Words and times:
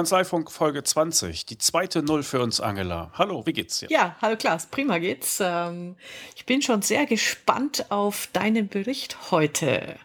Kanzleifunk 0.00 0.50
Folge 0.50 0.82
20, 0.82 1.44
die 1.44 1.58
zweite 1.58 2.02
Null 2.02 2.22
für 2.22 2.40
uns, 2.40 2.58
Angela. 2.58 3.10
Hallo, 3.18 3.44
wie 3.44 3.52
geht's 3.52 3.80
dir? 3.80 3.90
Ja, 3.90 4.16
hallo 4.22 4.34
Klaas, 4.38 4.64
prima 4.64 4.96
geht's. 4.96 5.40
Ähm, 5.44 5.94
ich 6.34 6.46
bin 6.46 6.62
schon 6.62 6.80
sehr 6.80 7.04
gespannt 7.04 7.84
auf 7.90 8.26
deinen 8.32 8.68
Bericht 8.68 9.30
heute. 9.30 9.96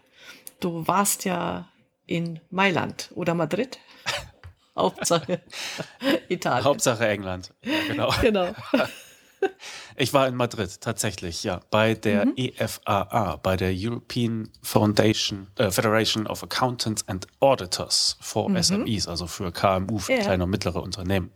Du 0.59 0.85
warst 0.85 1.23
ja 1.23 1.69
in 2.05 2.41
Mailand 2.49 3.09
oder 3.15 3.35
Madrid. 3.35 3.79
Hauptsache 4.77 5.39
Italien. 6.27 6.65
Hauptsache 6.65 7.07
England. 7.07 7.53
Ja, 7.63 7.71
genau. 7.87 8.13
Genau. 8.21 8.55
Ich 9.97 10.13
war 10.13 10.27
in 10.27 10.35
Madrid, 10.35 10.81
tatsächlich, 10.81 11.43
ja, 11.43 11.61
bei 11.71 11.93
der 11.93 12.25
mhm. 12.25 12.33
EFAA, 12.35 13.37
bei 13.37 13.55
der 13.55 13.71
European 13.73 14.49
Foundation, 14.61 15.47
äh, 15.57 15.71
Federation 15.71 16.27
of 16.27 16.43
Accountants 16.43 17.07
and 17.07 17.27
Auditors 17.39 18.17
for 18.19 18.49
mhm. 18.49 18.61
SMEs, 18.61 19.07
also 19.07 19.25
für 19.25 19.53
KMU, 19.53 19.99
für 19.99 20.13
ja. 20.13 20.19
kleine 20.19 20.43
und 20.43 20.49
mittlere 20.49 20.81
Unternehmen. 20.81 21.31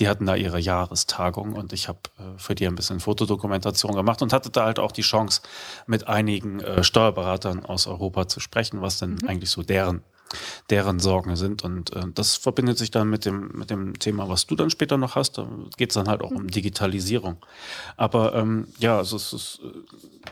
Die 0.00 0.08
hatten 0.08 0.26
da 0.26 0.34
ihre 0.34 0.58
Jahrestagung 0.58 1.52
und 1.52 1.72
ich 1.72 1.86
habe 1.86 2.00
äh, 2.18 2.36
für 2.36 2.56
die 2.56 2.66
ein 2.66 2.74
bisschen 2.74 2.98
Fotodokumentation 2.98 3.94
gemacht 3.94 4.22
und 4.22 4.32
hatte 4.32 4.50
da 4.50 4.64
halt 4.64 4.80
auch 4.80 4.92
die 4.92 5.02
Chance, 5.02 5.42
mit 5.86 6.08
einigen 6.08 6.58
äh, 6.60 6.82
Steuerberatern 6.82 7.64
aus 7.64 7.86
Europa 7.86 8.26
zu 8.26 8.40
sprechen, 8.40 8.82
was 8.82 8.98
denn 8.98 9.18
mhm. 9.22 9.28
eigentlich 9.28 9.50
so 9.50 9.62
deren 9.62 10.02
deren 10.70 11.00
Sorgen 11.00 11.36
sind. 11.36 11.64
Und 11.64 11.94
äh, 11.94 12.02
das 12.14 12.36
verbindet 12.36 12.78
sich 12.78 12.90
dann 12.90 13.08
mit 13.08 13.24
dem, 13.24 13.50
mit 13.54 13.70
dem 13.70 13.98
Thema, 13.98 14.28
was 14.28 14.46
du 14.46 14.54
dann 14.54 14.70
später 14.70 14.96
noch 14.96 15.16
hast. 15.16 15.38
Da 15.38 15.48
geht 15.76 15.90
es 15.90 15.94
dann 15.94 16.08
halt 16.08 16.22
auch 16.22 16.30
um 16.30 16.48
Digitalisierung. 16.48 17.36
Aber 17.96 18.34
ähm, 18.34 18.68
ja, 18.78 18.98
also 18.98 19.16
es 19.16 19.32
ist, 19.32 19.60
äh, 19.64 19.68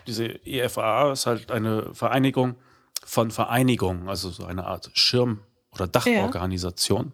diese 0.07 0.27
EFAA 0.47 1.13
ist 1.13 1.27
halt 1.27 1.51
eine 1.51 1.95
Vereinigung 1.95 2.55
von 3.05 3.31
Vereinigungen, 3.31 4.09
also 4.09 4.31
so 4.31 4.45
eine 4.45 4.67
Art 4.67 4.91
Schirm- 4.95 5.41
oder 5.73 5.87
Dachorganisation. 5.87 7.07
Ja. 7.07 7.13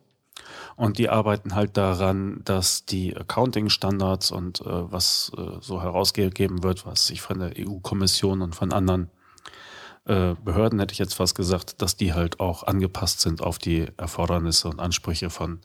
Und 0.76 0.98
die 0.98 1.08
arbeiten 1.08 1.54
halt 1.54 1.76
daran, 1.76 2.40
dass 2.44 2.84
die 2.84 3.16
Accounting-Standards 3.16 4.32
und 4.32 4.60
äh, 4.60 4.64
was 4.66 5.30
äh, 5.36 5.58
so 5.60 5.80
herausgegeben 5.80 6.62
wird, 6.64 6.84
was 6.84 7.06
sich 7.06 7.22
von 7.22 7.38
der 7.38 7.52
EU-Kommission 7.56 8.42
und 8.42 8.54
von 8.56 8.72
anderen 8.72 9.08
äh, 10.06 10.34
Behörden, 10.34 10.78
hätte 10.80 10.92
ich 10.92 10.98
jetzt 10.98 11.14
fast 11.14 11.34
gesagt, 11.34 11.80
dass 11.80 11.96
die 11.96 12.12
halt 12.12 12.40
auch 12.40 12.64
angepasst 12.64 13.20
sind 13.20 13.42
auf 13.42 13.58
die 13.58 13.86
Erfordernisse 13.96 14.68
und 14.68 14.80
Ansprüche 14.80 15.30
von, 15.30 15.60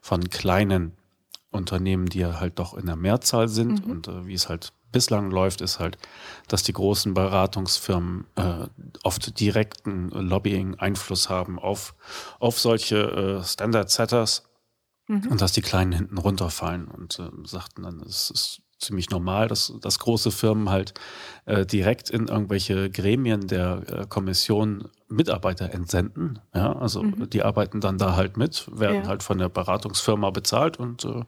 von 0.00 0.28
kleinen 0.30 0.92
Unternehmen, 1.50 2.06
die 2.06 2.20
ja 2.20 2.40
halt 2.40 2.58
doch 2.58 2.74
in 2.74 2.86
der 2.86 2.96
Mehrzahl 2.96 3.48
sind. 3.48 3.84
Mhm. 3.84 3.90
Und 3.90 4.08
äh, 4.08 4.26
wie 4.26 4.34
es 4.34 4.48
halt 4.48 4.72
bislang 4.90 5.30
läuft, 5.30 5.60
ist 5.60 5.80
halt, 5.80 5.98
dass 6.48 6.62
die 6.62 6.72
großen 6.72 7.14
Beratungsfirmen 7.14 8.26
äh, 8.36 8.66
oft 9.02 9.38
direkten 9.40 10.08
Lobbying-Einfluss 10.10 11.28
haben 11.28 11.58
auf, 11.58 11.94
auf 12.38 12.60
solche 12.60 12.96
äh, 13.40 13.44
Standard-Setters 13.44 14.44
mhm. 15.08 15.28
und 15.28 15.40
dass 15.40 15.52
die 15.52 15.62
Kleinen 15.62 15.92
hinten 15.92 16.18
runterfallen 16.18 16.86
und 16.86 17.18
äh, 17.18 17.28
sagten 17.44 17.82
dann, 17.82 18.00
es 18.00 18.30
ist 18.30 18.62
ziemlich 18.84 19.10
normal, 19.10 19.48
dass, 19.48 19.72
dass 19.80 19.98
große 19.98 20.30
Firmen 20.30 20.70
halt 20.70 20.94
äh, 21.46 21.66
direkt 21.66 22.10
in 22.10 22.28
irgendwelche 22.28 22.90
Gremien 22.90 23.46
der 23.46 23.82
äh, 23.86 24.06
Kommission 24.06 24.88
Mitarbeiter 25.08 25.72
entsenden. 25.72 26.38
Ja, 26.54 26.74
also 26.76 27.02
mhm. 27.02 27.28
die 27.30 27.42
arbeiten 27.42 27.80
dann 27.80 27.98
da 27.98 28.16
halt 28.16 28.36
mit, 28.36 28.68
werden 28.72 29.02
ja. 29.02 29.08
halt 29.08 29.22
von 29.22 29.38
der 29.38 29.48
Beratungsfirma 29.48 30.30
bezahlt 30.30 30.78
und 30.78 31.04
äh, 31.04 31.22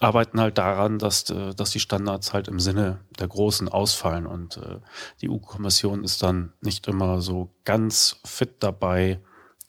arbeiten 0.00 0.40
halt 0.40 0.58
daran, 0.58 0.98
dass, 0.98 1.28
äh, 1.30 1.54
dass 1.54 1.70
die 1.70 1.80
Standards 1.80 2.32
halt 2.32 2.48
im 2.48 2.60
Sinne 2.60 3.00
der 3.18 3.28
Großen 3.28 3.68
ausfallen. 3.68 4.26
Und 4.26 4.56
äh, 4.56 4.78
die 5.20 5.30
EU-Kommission 5.30 6.04
ist 6.04 6.22
dann 6.22 6.52
nicht 6.60 6.88
immer 6.88 7.20
so 7.20 7.50
ganz 7.64 8.20
fit 8.24 8.56
dabei, 8.60 9.20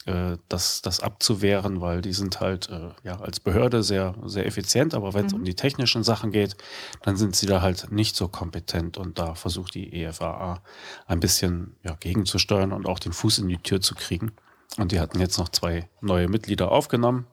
äh, 0.06 0.38
das, 0.50 0.82
das 0.82 1.00
abzuwehren, 1.00 1.82
weil 1.82 2.02
die 2.02 2.14
sind 2.14 2.40
halt 2.40 2.70
äh, 2.70 2.90
ja 3.04 3.20
als 3.20 3.40
Behörde 3.40 3.82
sehr, 3.82 4.14
sehr 4.26 4.46
effizient, 4.46 4.94
aber 4.94 5.14
wenn 5.14 5.26
es 5.26 5.34
mhm. 5.34 5.40
um 5.40 5.46
die 5.46 5.56
technischen 5.56 6.04
Sachen 6.04 6.32
geht, 6.32 6.56
dann 7.02 7.18
sind 7.18 7.36
sie 7.36 7.48
da 7.48 7.62
halt 7.62 7.92
nicht 7.92 8.16
so 8.16 8.28
kompetent 8.28 8.98
und 8.98 9.18
da 9.18 9.34
versucht 9.34 9.74
die 9.74 10.04
EFAA 10.04 10.62
ein 11.08 11.20
bisschen 11.20 11.76
ja, 11.84 11.96
gegenzusteuern 12.00 12.72
und 12.72 12.86
auch 12.86 13.00
den 13.00 13.14
Fuß 13.14 13.40
in 13.40 13.48
die 13.48 13.58
Tür 13.58 13.82
zu 13.82 13.96
kriegen. 13.96 14.32
Und 14.78 14.92
die 14.92 15.00
hatten 15.00 15.20
jetzt 15.20 15.38
noch 15.38 15.50
zwei 15.50 15.90
neue 16.02 16.28
Mitglieder 16.28 16.72
aufgenommen 16.72 17.26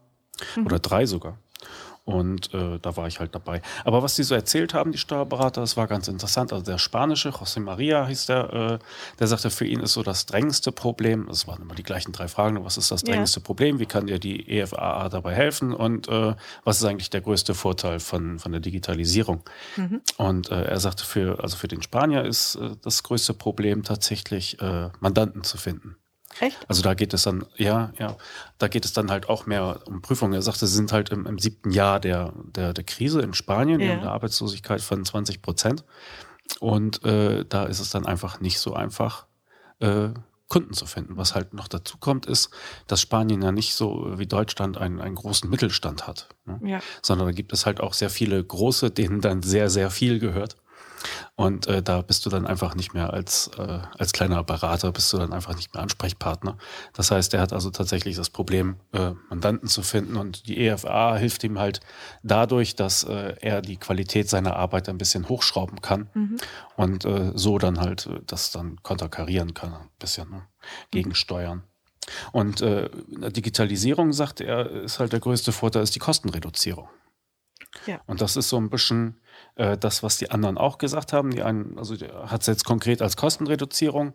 mhm. 0.57 0.67
oder 0.67 0.79
drei 0.79 1.05
sogar. 1.07 1.39
Und 2.05 2.53
äh, 2.53 2.81
da 2.81 2.97
war 2.97 3.07
ich 3.07 3.21
halt 3.21 3.33
dabei. 3.33 3.63
Aber 3.85 4.03
was 4.03 4.17
die 4.17 4.25
so 4.25 4.35
erzählt 4.35 4.75
haben, 4.75 4.91
die 4.91 4.99
Steuerberater, 4.99 5.61
das 5.61 5.77
war 5.77 5.87
ganz 5.87 6.09
interessant. 6.09 6.53
Also 6.53 6.65
der 6.65 6.79
spanische, 6.79 7.29
José 7.29 7.61
María 7.61 8.07
hieß 8.07 8.27
der, 8.27 8.53
äh, 8.53 8.79
der 9.21 9.27
sagte, 9.29 9.51
für 9.51 9.67
ihn 9.67 9.79
ist 9.79 9.93
so 9.93 10.03
das 10.03 10.27
drängendste 10.27 10.73
Problem, 10.73 11.27
das 11.29 11.47
waren 11.47 11.63
immer 11.63 11.77
die 11.77 11.85
gleichen 11.85 12.11
drei 12.11 12.27
Fragen, 12.27 12.65
was 12.65 12.77
ist 12.77 12.91
das 12.91 13.05
drängendste 13.05 13.39
ja. 13.39 13.45
Problem, 13.45 13.79
wie 13.79 13.87
kann 13.87 14.09
dir 14.09 14.19
die 14.19 14.49
EFAA 14.51 15.11
dabei 15.11 15.35
helfen 15.35 15.73
und 15.73 16.09
äh, 16.09 16.35
was 16.65 16.79
ist 16.79 16.85
eigentlich 16.85 17.11
der 17.11 17.21
größte 17.21 17.55
Vorteil 17.55 18.01
von, 18.01 18.41
von 18.41 18.51
der 18.51 18.61
Digitalisierung? 18.61 19.45
Mhm. 19.77 20.01
Und 20.17 20.51
äh, 20.51 20.65
er 20.65 20.81
sagte, 20.81 21.05
für, 21.05 21.41
also 21.41 21.57
für 21.57 21.69
den 21.69 21.83
Spanier 21.83 22.25
ist 22.25 22.57
äh, 22.57 22.71
das 22.83 23.05
größte 23.05 23.33
Problem 23.33 23.85
tatsächlich, 23.85 24.61
äh, 24.61 24.91
Mandanten 24.99 25.45
zu 25.45 25.57
finden. 25.57 25.97
Echt? 26.41 26.59
Also 26.69 26.83
da 26.83 26.95
geht 26.95 27.15
es 27.15 27.23
dann, 27.23 27.45
ja, 27.57 27.93
ja, 27.99 28.17
da 28.59 28.69
geht 28.69 28.85
es 28.85 28.93
dann 28.93 29.11
halt 29.11 29.29
auch 29.29 29.47
mehr 29.47 29.81
um 29.87 30.03
Prüfungen. 30.03 30.35
Er 30.35 30.43
sagte, 30.43 30.67
sie 30.67 30.75
sind 30.75 30.93
halt 30.93 31.11
im, 31.11 31.27
im 31.27 31.39
siebten 31.39 31.71
Jahr 31.71 32.01
der, 32.01 32.33
der, 32.45 32.73
der 32.73 32.85
Krise 32.85 33.21
in 33.21 33.35
Spanien, 33.35 33.81
ja. 33.81 33.93
eine 33.93 34.11
Arbeitslosigkeit 34.11 34.81
von 34.81 35.05
20 35.05 35.43
Prozent. 35.43 35.85
Und 36.61 37.05
äh, 37.05 37.45
da 37.49 37.65
ist 37.65 37.81
es 37.81 37.91
dann 37.91 38.07
einfach 38.07 38.41
nicht 38.41 38.59
so 38.59 38.75
einfach, 38.75 39.27
äh, 39.81 40.11
Kunden 40.53 40.75
zu 40.75 40.85
finden. 40.85 41.17
Was 41.17 41.35
halt 41.35 41.55
noch 41.55 41.67
dazu 41.67 41.97
kommt, 41.97 42.27
ist, 42.27 42.51
dass 42.87 43.01
Spanien 43.01 43.41
ja 43.41 43.53
nicht 43.53 43.75
so 43.75 44.19
wie 44.19 44.27
Deutschland 44.27 44.77
einen, 44.77 45.01
einen 45.01 45.15
großen 45.15 45.49
Mittelstand 45.49 46.07
hat. 46.07 46.29
Ne? 46.45 46.61
Ja. 46.63 46.81
Sondern 47.01 47.29
da 47.29 47.33
gibt 47.33 47.55
es 47.55 47.65
halt 47.65 47.81
auch 47.81 47.95
sehr 47.95 48.11
viele 48.11 48.45
große, 48.45 48.91
denen 48.91 49.23
dann 49.23 49.43
sehr, 49.43 49.71
sehr 49.71 49.91
viel 49.91 50.19
gehört. 50.19 50.57
Und 51.35 51.67
äh, 51.67 51.83
da 51.83 52.03
bist 52.03 52.25
du 52.27 52.31
dann 52.31 52.47
einfach 52.47 52.75
nicht 52.75 52.95
mehr 52.95 53.13
als, 53.13 53.51
äh, 53.59 53.81
als 53.99 54.13
kleiner 54.13 54.43
Berater, 54.45 54.93
bist 54.93 55.13
du 55.13 55.19
dann 55.19 55.33
einfach 55.33 55.57
nicht 55.57 55.75
mehr 55.75 55.83
Ansprechpartner. 55.83 56.59
Das 56.93 57.11
heißt, 57.11 57.35
er 57.35 57.41
hat 57.41 57.53
also 57.53 57.71
tatsächlich 57.71 58.17
das 58.17 58.31
Problem, 58.31 58.77
äh, 58.93 59.13
Mandanten 59.29 59.69
zu 59.69 59.83
finden 59.83 60.17
und 60.17 60.47
die 60.47 60.59
EFA 60.67 61.17
hilft 61.17 61.45
ihm 61.45 61.59
halt 61.59 61.81
dadurch, 62.23 62.77
dass 62.77 63.05
äh, 63.05 63.35
er 63.41 63.63
die 63.63 63.77
Qualität 63.77 64.29
seiner 64.29 64.57
Arbeit 64.57 64.89
ein 64.89 64.99
bisschen 64.99 65.29
hochschrauben 65.29 65.81
kann 65.81 66.11
mhm. 66.15 66.37
und 66.77 67.05
äh, 67.05 67.33
so 67.35 67.59
dann 67.59 67.81
halt 67.81 68.07
äh, 68.07 68.21
das 68.27 68.51
dann 68.51 68.83
konterkarieren 68.83 69.55
kann, 69.55 69.73
ein 69.73 69.89
bisschen 69.99 70.31
ne? 70.31 70.43
gegensteuern. 70.91 71.65
Und 72.33 72.61
äh, 72.61 72.91
Digitalisierung, 73.09 74.13
sagt 74.13 74.41
er, 74.41 74.69
ist 74.71 74.99
halt 74.99 75.13
der 75.13 75.21
größte 75.21 75.53
Vorteil, 75.53 75.83
ist 75.83 75.95
die 75.95 76.01
Kostenreduzierung. 76.01 76.89
Ja. 77.87 78.01
Und 78.07 78.21
das 78.21 78.37
ist 78.37 78.49
so 78.49 78.59
ein 78.59 78.71
bisschen 78.71 79.21
äh, 79.57 79.77
das, 79.77 80.03
was 80.03 80.17
die 80.19 80.31
anderen 80.31 80.59
auch 80.59 80.79
gesagt 80.79 81.13
haben. 81.13 81.31
Die 81.31 81.43
einen, 81.43 81.79
also 81.79 81.95
hat 81.95 82.43
es 82.43 82.47
jetzt 82.47 82.65
konkret 82.65 83.03
als 83.03 83.17
Kostenreduzierung 83.17 84.15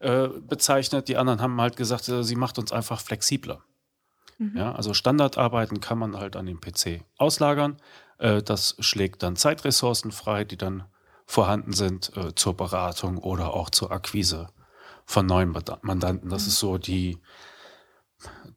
äh, 0.00 0.28
bezeichnet. 0.28 1.08
Die 1.08 1.16
anderen 1.16 1.40
haben 1.40 1.60
halt 1.60 1.76
gesagt, 1.76 2.08
äh, 2.08 2.22
sie 2.22 2.36
macht 2.36 2.58
uns 2.58 2.72
einfach 2.72 3.00
flexibler. 3.00 3.62
Mhm. 4.38 4.56
Ja, 4.56 4.72
also 4.72 4.94
Standardarbeiten 4.94 5.80
kann 5.80 5.98
man 5.98 6.16
halt 6.16 6.36
an 6.36 6.46
den 6.46 6.60
PC 6.60 7.04
auslagern. 7.16 7.76
Äh, 8.18 8.42
das 8.42 8.76
schlägt 8.78 9.22
dann 9.22 9.36
Zeitressourcen 9.36 10.12
frei, 10.12 10.44
die 10.44 10.56
dann 10.56 10.84
vorhanden 11.26 11.72
sind 11.72 12.16
äh, 12.16 12.34
zur 12.34 12.56
Beratung 12.56 13.18
oder 13.18 13.52
auch 13.52 13.70
zur 13.70 13.92
Akquise 13.92 14.48
von 15.04 15.26
neuen 15.26 15.54
Mandanten. 15.82 16.30
Das 16.30 16.42
mhm. 16.42 16.48
ist 16.48 16.58
so 16.58 16.78
die, 16.78 17.18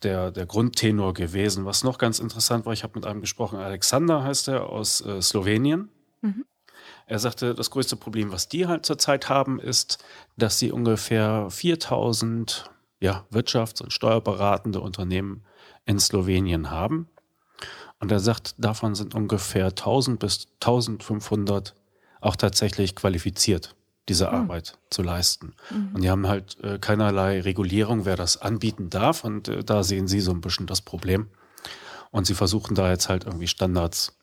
der, 0.04 0.32
der 0.32 0.46
Grundtenor 0.46 1.14
gewesen. 1.14 1.66
Was 1.66 1.84
noch 1.84 1.98
ganz 1.98 2.20
interessant 2.20 2.66
war, 2.66 2.74
ich 2.74 2.84
habe 2.84 2.94
mit 2.96 3.06
einem 3.06 3.22
gesprochen, 3.22 3.60
Alexander 3.60 4.24
heißt 4.24 4.48
er 4.50 4.70
aus 4.70 5.02
äh, 5.02 5.22
Slowenien. 5.22 5.90
Mhm. 6.22 6.46
Er 7.06 7.20
sagte, 7.20 7.54
das 7.54 7.70
größte 7.70 7.96
Problem, 7.96 8.32
was 8.32 8.48
die 8.48 8.68
halt 8.68 8.86
zurzeit 8.86 9.30
haben, 9.30 9.59
ist, 9.59 10.04
dass 10.38 10.59
sie 10.59 10.72
ungefähr 10.72 11.50
4000 11.50 12.72
ja, 13.00 13.25
wirtschafts- 13.31 13.81
und 13.81 13.92
steuerberatende 13.92 14.80
Unternehmen 14.80 15.44
in 15.86 16.00
Slowenien 16.00 16.69
haben. 16.69 17.10
Und 18.00 18.12
er 18.12 18.19
sagt, 18.19 18.56
davon 18.57 18.95
sind 18.95 19.13
ungefähr 19.13 19.68
1000 19.68 20.19
bis 20.19 20.48
1500 20.62 21.75
auch 22.19 22.36
tatsächlich 22.36 22.95
qualifiziert, 22.95 23.75
diese 24.07 24.28
mhm. 24.28 24.36
Arbeit 24.36 24.78
zu 24.90 25.01
leisten. 25.04 25.54
Mhm. 25.69 25.95
Und 25.95 26.01
die 26.04 26.10
haben 26.10 26.28
halt 26.28 26.57
äh, 26.63 26.80
keinerlei 26.80 27.42
Regulierung, 27.42 28.06
wer 28.06 28.16
das 28.16 28.38
anbieten 28.38 28.90
darf. 28.90 29.24
Und 29.24 29.48
äh, 29.48 29.63
da 29.63 29.84
sehen 29.84 30.07
sie 30.07 30.19
so 30.19 30.31
ein 30.31 30.42
bisschen 30.42 30.68
das 30.68 30.81
Problem. 30.81 31.30
Und 32.12 32.25
sie 32.25 32.36
versuchen 32.36 32.75
da 32.75 32.90
jetzt 32.90 33.10
halt 33.10 33.25
irgendwie 33.25 33.48
Standards 33.48 34.18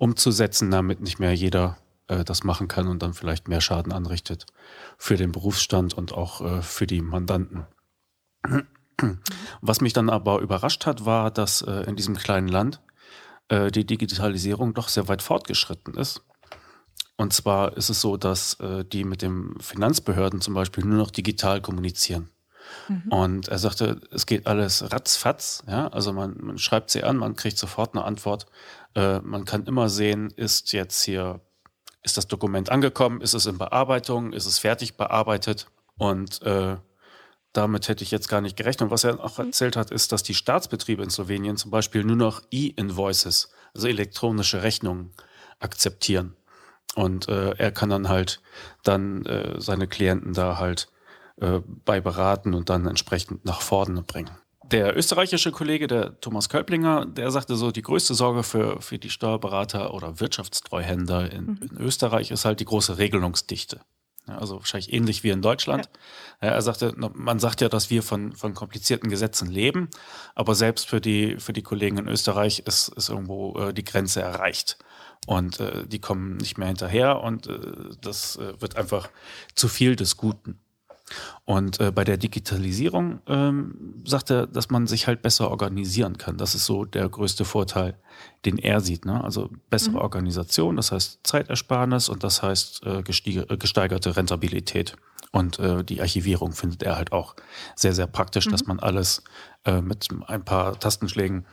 umzusetzen, 0.00 0.70
damit 0.70 1.00
nicht 1.00 1.20
mehr 1.20 1.34
jeder 1.34 1.76
äh, 2.08 2.24
das 2.24 2.42
machen 2.42 2.68
kann 2.68 2.88
und 2.88 3.02
dann 3.02 3.12
vielleicht 3.12 3.48
mehr 3.48 3.60
Schaden 3.60 3.92
anrichtet 3.92 4.46
für 4.96 5.16
den 5.16 5.30
Berufsstand 5.30 5.92
und 5.94 6.12
auch 6.12 6.40
äh, 6.40 6.62
für 6.62 6.86
die 6.86 7.02
Mandanten. 7.02 7.66
Was 9.60 9.80
mich 9.80 9.92
dann 9.92 10.08
aber 10.08 10.40
überrascht 10.40 10.86
hat, 10.86 11.04
war, 11.04 11.30
dass 11.30 11.62
äh, 11.62 11.82
in 11.82 11.96
diesem 11.96 12.16
kleinen 12.16 12.48
Land 12.48 12.80
äh, 13.48 13.70
die 13.70 13.84
Digitalisierung 13.84 14.72
doch 14.72 14.88
sehr 14.88 15.06
weit 15.08 15.20
fortgeschritten 15.20 15.94
ist. 15.94 16.22
Und 17.16 17.34
zwar 17.34 17.76
ist 17.76 17.90
es 17.90 18.00
so, 18.00 18.16
dass 18.16 18.54
äh, 18.60 18.84
die 18.86 19.04
mit 19.04 19.20
den 19.20 19.54
Finanzbehörden 19.60 20.40
zum 20.40 20.54
Beispiel 20.54 20.84
nur 20.84 20.96
noch 20.96 21.10
digital 21.10 21.60
kommunizieren. 21.60 22.30
Mhm. 22.88 23.12
Und 23.12 23.48
er 23.48 23.58
sagte, 23.58 24.00
es 24.10 24.26
geht 24.26 24.46
alles 24.46 24.92
ratzfatz. 24.92 25.62
Ja? 25.66 25.88
Also 25.88 26.12
man, 26.12 26.36
man 26.40 26.58
schreibt 26.58 26.90
sie 26.90 27.04
an, 27.04 27.16
man 27.16 27.36
kriegt 27.36 27.58
sofort 27.58 27.94
eine 27.94 28.04
Antwort. 28.04 28.46
Äh, 28.94 29.20
man 29.20 29.44
kann 29.44 29.64
immer 29.64 29.88
sehen, 29.88 30.32
ist 30.36 30.72
jetzt 30.72 31.02
hier, 31.02 31.40
ist 32.02 32.16
das 32.16 32.26
Dokument 32.26 32.70
angekommen, 32.70 33.20
ist 33.20 33.34
es 33.34 33.46
in 33.46 33.58
Bearbeitung, 33.58 34.32
ist 34.32 34.46
es 34.46 34.58
fertig 34.58 34.96
bearbeitet. 34.96 35.66
Und 35.96 36.42
äh, 36.42 36.76
damit 37.52 37.88
hätte 37.88 38.04
ich 38.04 38.10
jetzt 38.10 38.28
gar 38.28 38.40
nicht 38.40 38.56
gerechnet. 38.56 38.82
Und 38.82 38.90
was 38.90 39.04
er 39.04 39.22
auch 39.22 39.38
erzählt 39.38 39.76
hat, 39.76 39.90
ist, 39.90 40.12
dass 40.12 40.22
die 40.22 40.34
Staatsbetriebe 40.34 41.02
in 41.02 41.10
Slowenien 41.10 41.56
zum 41.56 41.70
Beispiel 41.70 42.04
nur 42.04 42.16
noch 42.16 42.42
E-Invoices, 42.50 43.52
also 43.74 43.88
elektronische 43.88 44.62
Rechnungen, 44.62 45.12
akzeptieren. 45.58 46.36
Und 46.94 47.28
äh, 47.28 47.50
er 47.56 47.70
kann 47.70 47.90
dann 47.90 48.08
halt 48.08 48.40
dann 48.82 49.24
äh, 49.26 49.60
seine 49.60 49.86
Klienten 49.86 50.32
da 50.32 50.58
halt 50.58 50.88
äh, 51.40 51.60
bei 51.84 52.00
beraten 52.00 52.54
und 52.54 52.68
dann 52.68 52.86
entsprechend 52.86 53.44
nach 53.44 53.60
vorne 53.60 54.02
bringen. 54.02 54.30
Der 54.70 54.96
österreichische 54.96 55.50
Kollege, 55.50 55.88
der 55.88 56.20
Thomas 56.20 56.48
Kölblinger, 56.48 57.04
der 57.04 57.30
sagte 57.30 57.56
so, 57.56 57.72
die 57.72 57.82
größte 57.82 58.14
Sorge 58.14 58.44
für, 58.44 58.80
für 58.80 58.98
die 58.98 59.10
Steuerberater 59.10 59.92
oder 59.92 60.20
Wirtschaftstreuhänder 60.20 61.32
in, 61.32 61.44
mhm. 61.44 61.60
in 61.62 61.76
Österreich 61.78 62.30
ist 62.30 62.44
halt 62.44 62.60
die 62.60 62.64
große 62.66 62.98
Regelungsdichte. 62.98 63.80
Ja, 64.28 64.38
also 64.38 64.56
wahrscheinlich 64.56 64.92
ähnlich 64.92 65.24
wie 65.24 65.30
in 65.30 65.42
Deutschland. 65.42 65.88
Ja. 66.40 66.48
Ja, 66.48 66.54
er 66.54 66.62
sagte, 66.62 66.94
man 66.96 67.40
sagt 67.40 67.60
ja, 67.62 67.68
dass 67.68 67.90
wir 67.90 68.02
von, 68.02 68.32
von 68.32 68.54
komplizierten 68.54 69.10
Gesetzen 69.10 69.50
leben, 69.50 69.88
aber 70.34 70.54
selbst 70.54 70.88
für 70.88 71.00
die, 71.00 71.36
für 71.38 71.52
die 71.52 71.62
Kollegen 71.62 71.98
in 71.98 72.06
Österreich 72.06 72.60
ist, 72.60 72.88
ist 72.88 73.08
irgendwo 73.08 73.58
äh, 73.58 73.74
die 73.74 73.84
Grenze 73.84 74.20
erreicht. 74.20 74.78
Und 75.26 75.58
äh, 75.58 75.86
die 75.86 75.98
kommen 76.00 76.36
nicht 76.36 76.58
mehr 76.58 76.68
hinterher 76.68 77.20
und 77.20 77.46
äh, 77.46 77.58
das 78.00 78.36
äh, 78.36 78.60
wird 78.60 78.76
einfach 78.76 79.08
zu 79.54 79.68
viel 79.68 79.96
des 79.96 80.16
Guten. 80.16 80.60
Und 81.44 81.80
äh, 81.80 81.90
bei 81.90 82.04
der 82.04 82.16
Digitalisierung 82.16 83.20
ähm, 83.26 84.02
sagt 84.04 84.30
er, 84.30 84.46
dass 84.46 84.70
man 84.70 84.86
sich 84.86 85.06
halt 85.06 85.22
besser 85.22 85.50
organisieren 85.50 86.18
kann. 86.18 86.36
Das 86.36 86.54
ist 86.54 86.66
so 86.66 86.84
der 86.84 87.08
größte 87.08 87.44
Vorteil, 87.44 87.96
den 88.44 88.58
er 88.58 88.80
sieht. 88.80 89.04
Ne? 89.04 89.22
Also 89.22 89.50
bessere 89.68 89.92
mhm. 89.92 89.98
Organisation, 89.98 90.76
das 90.76 90.92
heißt 90.92 91.20
Zeitersparnis 91.24 92.08
und 92.08 92.22
das 92.22 92.42
heißt 92.42 92.86
äh, 92.86 93.00
äh 93.00 93.56
gesteigerte 93.56 94.16
Rentabilität. 94.16 94.96
Und 95.32 95.58
äh, 95.58 95.84
die 95.84 96.00
Archivierung 96.00 96.52
findet 96.52 96.82
er 96.82 96.96
halt 96.96 97.12
auch 97.12 97.36
sehr, 97.76 97.92
sehr 97.92 98.06
praktisch, 98.06 98.46
mhm. 98.46 98.50
dass 98.50 98.66
man 98.66 98.80
alles 98.80 99.22
äh, 99.64 99.80
mit 99.80 100.08
ein 100.26 100.44
paar 100.44 100.78
Tastenschlägen 100.78 101.46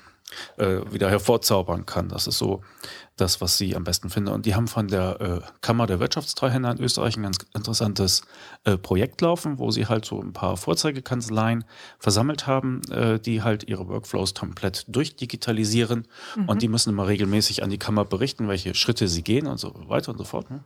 äh, 0.57 0.81
wieder 0.91 1.09
hervorzaubern 1.09 1.85
kann. 1.85 2.09
Das 2.09 2.27
ist 2.27 2.37
so 2.37 2.61
das, 3.17 3.41
was 3.41 3.57
sie 3.57 3.75
am 3.75 3.83
besten 3.83 4.09
finden. 4.09 4.31
Und 4.31 4.45
die 4.45 4.55
haben 4.55 4.67
von 4.67 4.87
der 4.87 5.19
äh, 5.19 5.39
Kammer 5.61 5.87
der 5.87 5.99
Wirtschaftstreuhänder 5.99 6.71
in 6.71 6.79
Österreich 6.79 7.17
ein 7.17 7.23
ganz 7.23 7.39
interessantes 7.53 8.21
äh, 8.63 8.77
Projekt 8.77 9.21
laufen, 9.21 9.59
wo 9.59 9.71
sie 9.71 9.87
halt 9.87 10.05
so 10.05 10.21
ein 10.21 10.33
paar 10.33 10.55
Vorzeigekanzleien 10.55 11.65
versammelt 11.99 12.47
haben, 12.47 12.81
äh, 12.91 13.19
die 13.19 13.41
halt 13.41 13.67
ihre 13.67 13.87
Workflows 13.87 14.33
komplett 14.35 14.85
durchdigitalisieren. 14.87 16.07
Mhm. 16.35 16.49
Und 16.49 16.61
die 16.61 16.67
müssen 16.67 16.91
immer 16.91 17.07
regelmäßig 17.07 17.63
an 17.63 17.69
die 17.69 17.79
Kammer 17.79 18.05
berichten, 18.05 18.47
welche 18.47 18.75
Schritte 18.75 19.07
sie 19.07 19.23
gehen 19.23 19.47
und 19.47 19.57
so 19.57 19.73
weiter 19.87 20.11
und 20.11 20.17
so 20.17 20.23
fort. 20.23 20.49
Ne? 20.49 20.63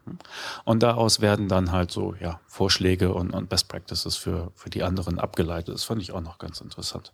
Und 0.65 0.83
daraus 0.83 1.21
werden 1.21 1.47
dann 1.47 1.71
halt 1.71 1.91
so 1.91 2.15
ja, 2.19 2.39
Vorschläge 2.47 3.13
und, 3.13 3.31
und 3.31 3.49
Best 3.49 3.69
Practices 3.69 4.17
für, 4.17 4.51
für 4.55 4.69
die 4.69 4.83
anderen 4.83 5.19
abgeleitet. 5.19 5.73
Das 5.73 5.85
fand 5.85 6.01
ich 6.01 6.11
auch 6.11 6.21
noch 6.21 6.37
ganz 6.37 6.61
interessant. 6.61 7.13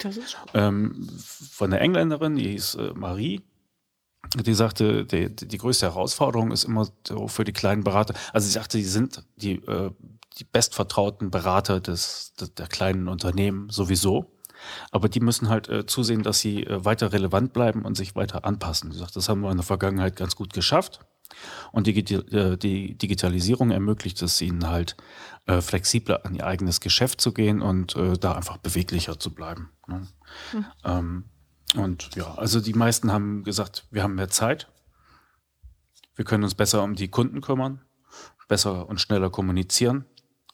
Das 0.00 0.16
ist 0.16 0.36
ähm, 0.54 1.08
von 1.18 1.70
der 1.70 1.80
Engländerin, 1.80 2.36
die 2.36 2.50
hieß 2.50 2.76
äh, 2.76 2.92
Marie, 2.94 3.42
die 4.34 4.54
sagte, 4.54 5.04
die, 5.04 5.34
die 5.34 5.58
größte 5.58 5.86
Herausforderung 5.86 6.50
ist 6.52 6.64
immer 6.64 6.88
so 7.06 7.28
für 7.28 7.44
die 7.44 7.52
kleinen 7.52 7.84
Berater. 7.84 8.14
Also 8.32 8.46
sie 8.46 8.52
sagte, 8.52 8.78
die 8.78 8.84
sind 8.84 9.24
die, 9.36 9.56
äh, 9.66 9.90
die 10.38 10.44
bestvertrauten 10.44 11.30
Berater 11.30 11.80
des, 11.80 12.34
der 12.56 12.66
kleinen 12.66 13.08
Unternehmen 13.08 13.70
sowieso. 13.70 14.32
Aber 14.90 15.08
die 15.08 15.20
müssen 15.20 15.48
halt 15.48 15.68
äh, 15.68 15.86
zusehen, 15.86 16.22
dass 16.22 16.40
sie 16.40 16.64
äh, 16.64 16.84
weiter 16.84 17.12
relevant 17.12 17.52
bleiben 17.52 17.84
und 17.84 17.96
sich 17.96 18.16
weiter 18.16 18.44
anpassen. 18.44 18.92
Sie 18.92 18.98
sagt, 18.98 19.16
das 19.16 19.28
haben 19.28 19.40
wir 19.40 19.50
in 19.50 19.56
der 19.56 19.64
Vergangenheit 19.64 20.16
ganz 20.16 20.36
gut 20.36 20.52
geschafft. 20.52 21.00
Und 21.72 21.86
die, 21.86 21.98
äh, 22.14 22.56
die 22.56 22.96
Digitalisierung 22.96 23.70
ermöglicht 23.70 24.20
es 24.22 24.40
ihnen 24.40 24.68
halt, 24.68 24.96
äh, 25.46 25.60
flexibler 25.60 26.24
an 26.26 26.34
ihr 26.34 26.46
eigenes 26.46 26.80
Geschäft 26.80 27.20
zu 27.20 27.32
gehen 27.32 27.62
und 27.62 27.96
äh, 27.96 28.18
da 28.18 28.32
einfach 28.32 28.56
beweglicher 28.58 29.18
zu 29.18 29.32
bleiben. 29.32 29.70
Ne? 29.86 30.06
Mhm. 30.52 30.66
Ähm, 30.84 31.24
und 31.76 32.14
ja, 32.14 32.34
also 32.34 32.60
die 32.60 32.74
meisten 32.74 33.12
haben 33.12 33.44
gesagt, 33.44 33.86
wir 33.90 34.02
haben 34.02 34.14
mehr 34.14 34.30
Zeit. 34.30 34.68
Wir 36.16 36.24
können 36.24 36.44
uns 36.44 36.54
besser 36.54 36.82
um 36.82 36.94
die 36.94 37.08
Kunden 37.08 37.40
kümmern, 37.40 37.82
besser 38.48 38.88
und 38.88 39.00
schneller 39.00 39.30
kommunizieren 39.30 40.04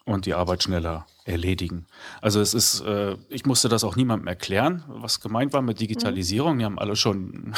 und 0.04 0.26
die 0.26 0.34
Arbeit 0.34 0.62
schneller 0.62 1.06
erledigen. 1.24 1.86
Also 2.20 2.40
es 2.40 2.52
ist, 2.52 2.80
äh, 2.80 3.16
ich 3.28 3.46
musste 3.46 3.68
das 3.68 3.84
auch 3.84 3.96
niemandem 3.96 4.28
erklären, 4.28 4.84
was 4.88 5.20
gemeint 5.20 5.54
war 5.54 5.62
mit 5.62 5.80
Digitalisierung. 5.80 6.58
Die 6.58 6.64
haben 6.64 6.78
alle 6.78 6.96
schon 6.96 7.54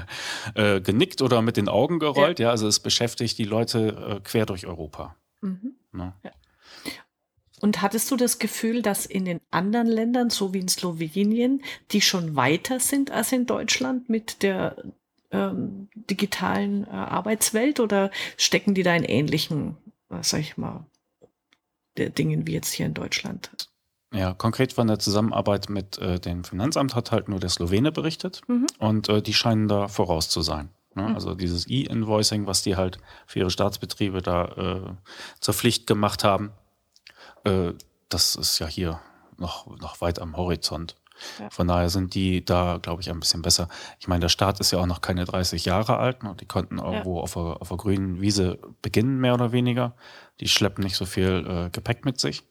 äh, 0.54 0.80
genickt 0.80 1.20
oder 1.20 1.42
mit 1.42 1.56
den 1.56 1.68
Augen 1.68 1.98
gerollt. 1.98 2.38
Ja, 2.38 2.46
ja 2.46 2.50
also 2.50 2.68
es 2.68 2.78
beschäftigt 2.78 3.38
die 3.38 3.44
Leute 3.44 3.88
äh, 3.88 4.20
quer 4.20 4.46
durch 4.46 4.66
Europa. 4.66 5.16
Mhm. 5.40 5.74
Ne? 5.92 6.12
Ja. 6.22 6.30
Und 7.60 7.82
hattest 7.82 8.10
du 8.10 8.16
das 8.16 8.38
Gefühl, 8.38 8.82
dass 8.82 9.06
in 9.06 9.24
den 9.24 9.40
anderen 9.50 9.86
Ländern, 9.86 10.30
so 10.30 10.54
wie 10.54 10.60
in 10.60 10.68
Slowenien, 10.68 11.62
die 11.90 12.00
schon 12.00 12.36
weiter 12.36 12.80
sind 12.80 13.10
als 13.10 13.32
in 13.32 13.46
Deutschland 13.46 14.08
mit 14.08 14.42
der 14.42 14.76
ähm, 15.30 15.88
digitalen 15.94 16.84
äh, 16.84 16.90
Arbeitswelt 16.90 17.80
oder 17.80 18.10
stecken 18.36 18.74
die 18.74 18.82
da 18.82 18.94
in 18.94 19.04
ähnlichen, 19.04 19.76
was 20.08 20.30
sag 20.30 20.40
ich 20.40 20.56
mal, 20.56 20.86
Dingen 21.98 22.46
wie 22.46 22.52
jetzt 22.52 22.72
hier 22.72 22.86
in 22.86 22.94
Deutschland? 22.94 23.50
Ja, 24.14 24.32
konkret 24.32 24.72
von 24.72 24.86
der 24.86 24.98
Zusammenarbeit 24.98 25.68
mit 25.68 25.98
äh, 25.98 26.18
dem 26.18 26.44
Finanzamt 26.44 26.94
hat 26.94 27.12
halt 27.12 27.28
nur 27.28 27.40
der 27.40 27.50
Slowene 27.50 27.92
berichtet 27.92 28.40
mhm. 28.46 28.66
und 28.78 29.08
äh, 29.08 29.20
die 29.20 29.34
scheinen 29.34 29.68
da 29.68 29.88
voraus 29.88 30.30
zu 30.30 30.40
sein. 30.40 30.70
Ne? 30.94 31.02
Mhm. 31.02 31.14
Also 31.14 31.34
dieses 31.34 31.68
E-Invoicing, 31.68 32.46
was 32.46 32.62
die 32.62 32.76
halt 32.76 32.98
für 33.26 33.40
ihre 33.40 33.50
Staatsbetriebe 33.50 34.22
da 34.22 34.44
äh, 34.44 34.94
zur 35.40 35.54
Pflicht 35.54 35.86
gemacht 35.86 36.24
haben, 36.24 36.52
äh, 37.48 37.74
das 38.08 38.34
ist 38.36 38.58
ja 38.58 38.66
hier 38.66 39.00
noch, 39.36 39.66
noch 39.78 40.00
weit 40.00 40.20
am 40.20 40.36
Horizont. 40.36 40.96
Ja. 41.38 41.50
Von 41.50 41.68
daher 41.68 41.88
sind 41.88 42.14
die 42.14 42.44
da, 42.44 42.78
glaube 42.80 43.02
ich, 43.02 43.10
ein 43.10 43.20
bisschen 43.20 43.42
besser. 43.42 43.68
Ich 43.98 44.08
meine, 44.08 44.20
der 44.20 44.28
Staat 44.28 44.60
ist 44.60 44.70
ja 44.70 44.78
auch 44.78 44.86
noch 44.86 45.00
keine 45.00 45.24
30 45.24 45.64
Jahre 45.64 45.98
alt. 45.98 46.22
Ne? 46.22 46.34
Die 46.40 46.46
konnten 46.46 46.78
irgendwo 46.78 47.16
ja. 47.16 47.22
auf, 47.22 47.34
der, 47.34 47.60
auf 47.60 47.68
der 47.68 47.76
grünen 47.76 48.20
Wiese 48.20 48.58
beginnen, 48.82 49.18
mehr 49.18 49.34
oder 49.34 49.52
weniger. 49.52 49.94
Die 50.40 50.48
schleppen 50.48 50.84
nicht 50.84 50.96
so 50.96 51.06
viel 51.06 51.44
äh, 51.48 51.70
Gepäck 51.70 52.04
mit 52.04 52.20
sich. 52.20 52.44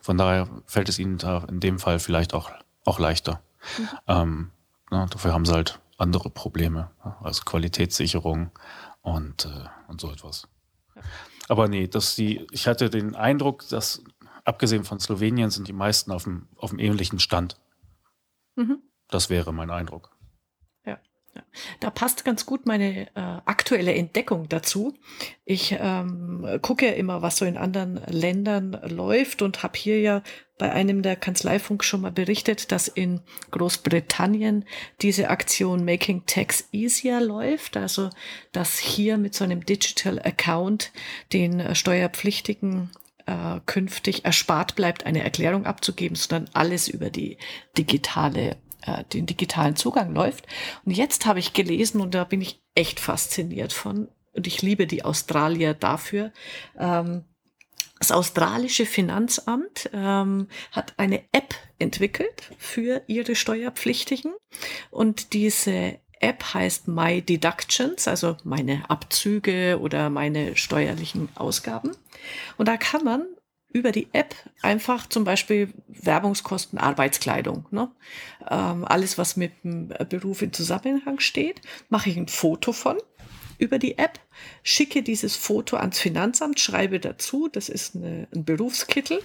Von 0.00 0.16
daher 0.16 0.48
fällt 0.66 0.88
es 0.88 0.98
ihnen 0.98 1.18
da 1.18 1.44
in 1.48 1.60
dem 1.60 1.78
Fall 1.78 1.98
vielleicht 1.98 2.34
auch, 2.34 2.50
auch 2.84 2.98
leichter. 2.98 3.42
Mhm. 3.78 3.88
Ähm, 4.06 4.50
ne, 4.90 5.06
dafür 5.10 5.32
haben 5.32 5.44
sie 5.44 5.52
halt 5.52 5.80
andere 5.96 6.30
Probleme, 6.30 6.92
also 7.20 7.42
Qualitätssicherung 7.42 8.52
und, 9.02 9.46
äh, 9.46 9.68
und 9.88 10.00
so 10.00 10.12
etwas. 10.12 10.46
Ja. 10.94 11.02
Aber 11.48 11.66
nee, 11.66 11.88
dass 11.88 12.14
die, 12.14 12.46
ich 12.52 12.68
hatte 12.68 12.90
den 12.90 13.16
Eindruck, 13.16 13.66
dass 13.68 14.04
abgesehen 14.48 14.84
von 14.84 14.98
Slowenien 14.98 15.50
sind 15.50 15.68
die 15.68 15.72
meisten 15.72 16.10
auf 16.10 16.24
dem, 16.24 16.48
auf 16.56 16.70
dem 16.70 16.78
ähnlichen 16.78 17.20
Stand. 17.20 17.56
Mhm. 18.56 18.82
Das 19.08 19.30
wäre 19.30 19.52
mein 19.52 19.70
Eindruck. 19.70 20.16
Ja, 20.84 20.98
ja. 21.34 21.42
Da 21.80 21.90
passt 21.90 22.24
ganz 22.24 22.46
gut 22.46 22.66
meine 22.66 23.08
äh, 23.14 23.40
aktuelle 23.44 23.94
Entdeckung 23.94 24.48
dazu. 24.48 24.94
Ich 25.44 25.76
ähm, 25.78 26.58
gucke 26.62 26.86
ja 26.86 26.92
immer, 26.92 27.22
was 27.22 27.36
so 27.36 27.44
in 27.44 27.56
anderen 27.56 28.00
Ländern 28.06 28.72
läuft 28.88 29.42
und 29.42 29.62
habe 29.62 29.78
hier 29.78 30.00
ja 30.00 30.22
bei 30.58 30.72
einem 30.72 31.02
der 31.02 31.14
Kanzleifunk 31.14 31.84
schon 31.84 32.00
mal 32.00 32.10
berichtet, 32.10 32.72
dass 32.72 32.88
in 32.88 33.20
Großbritannien 33.52 34.64
diese 35.02 35.30
Aktion 35.30 35.84
Making 35.84 36.24
Tax 36.26 36.68
Easier 36.72 37.20
läuft. 37.20 37.76
Also, 37.76 38.10
dass 38.52 38.78
hier 38.78 39.18
mit 39.18 39.34
so 39.34 39.44
einem 39.44 39.64
Digital 39.64 40.18
Account 40.18 40.90
den 41.32 41.60
äh, 41.60 41.74
Steuerpflichtigen 41.74 42.90
äh, 43.28 43.60
künftig 43.66 44.24
erspart 44.24 44.74
bleibt, 44.74 45.04
eine 45.04 45.22
Erklärung 45.22 45.66
abzugeben, 45.66 46.16
sondern 46.16 46.50
alles 46.54 46.88
über 46.88 47.10
die 47.10 47.36
digitale 47.76 48.56
äh, 48.82 49.04
den 49.12 49.26
digitalen 49.26 49.76
Zugang 49.76 50.14
läuft. 50.14 50.46
Und 50.84 50.96
jetzt 50.96 51.26
habe 51.26 51.38
ich 51.38 51.52
gelesen 51.52 52.00
und 52.00 52.14
da 52.14 52.24
bin 52.24 52.40
ich 52.40 52.62
echt 52.74 53.00
fasziniert 53.00 53.72
von 53.72 54.08
und 54.32 54.46
ich 54.46 54.62
liebe 54.62 54.86
die 54.86 55.04
Australier 55.04 55.74
dafür. 55.74 56.32
Ähm, 56.78 57.24
das 57.98 58.12
australische 58.12 58.86
Finanzamt 58.86 59.90
ähm, 59.92 60.46
hat 60.70 60.94
eine 60.96 61.24
App 61.32 61.54
entwickelt 61.80 62.52
für 62.56 63.02
ihre 63.08 63.34
Steuerpflichtigen 63.34 64.32
und 64.90 65.32
diese 65.32 65.98
App 66.20 66.54
heißt 66.54 66.88
My 66.88 67.22
Deductions, 67.22 68.08
also 68.08 68.36
meine 68.44 68.88
Abzüge 68.88 69.78
oder 69.80 70.10
meine 70.10 70.56
steuerlichen 70.56 71.28
Ausgaben. 71.34 71.92
Und 72.56 72.68
da 72.68 72.76
kann 72.76 73.04
man 73.04 73.24
über 73.70 73.92
die 73.92 74.08
App 74.12 74.34
einfach 74.62 75.08
zum 75.08 75.24
Beispiel 75.24 75.72
Werbungskosten, 75.88 76.78
Arbeitskleidung, 76.78 77.66
ne? 77.70 77.90
ähm, 78.50 78.84
alles, 78.84 79.18
was 79.18 79.36
mit 79.36 79.52
dem 79.62 79.88
Beruf 80.08 80.42
in 80.42 80.52
Zusammenhang 80.52 81.20
steht, 81.20 81.60
mache 81.88 82.10
ich 82.10 82.16
ein 82.16 82.28
Foto 82.28 82.72
von 82.72 82.96
über 83.58 83.78
die 83.78 83.98
App, 83.98 84.20
schicke 84.62 85.02
dieses 85.02 85.36
Foto 85.36 85.76
ans 85.76 85.98
Finanzamt, 85.98 86.60
schreibe 86.60 87.00
dazu, 87.00 87.48
das 87.48 87.68
ist 87.68 87.96
eine, 87.96 88.28
ein 88.34 88.44
Berufskittel 88.44 89.20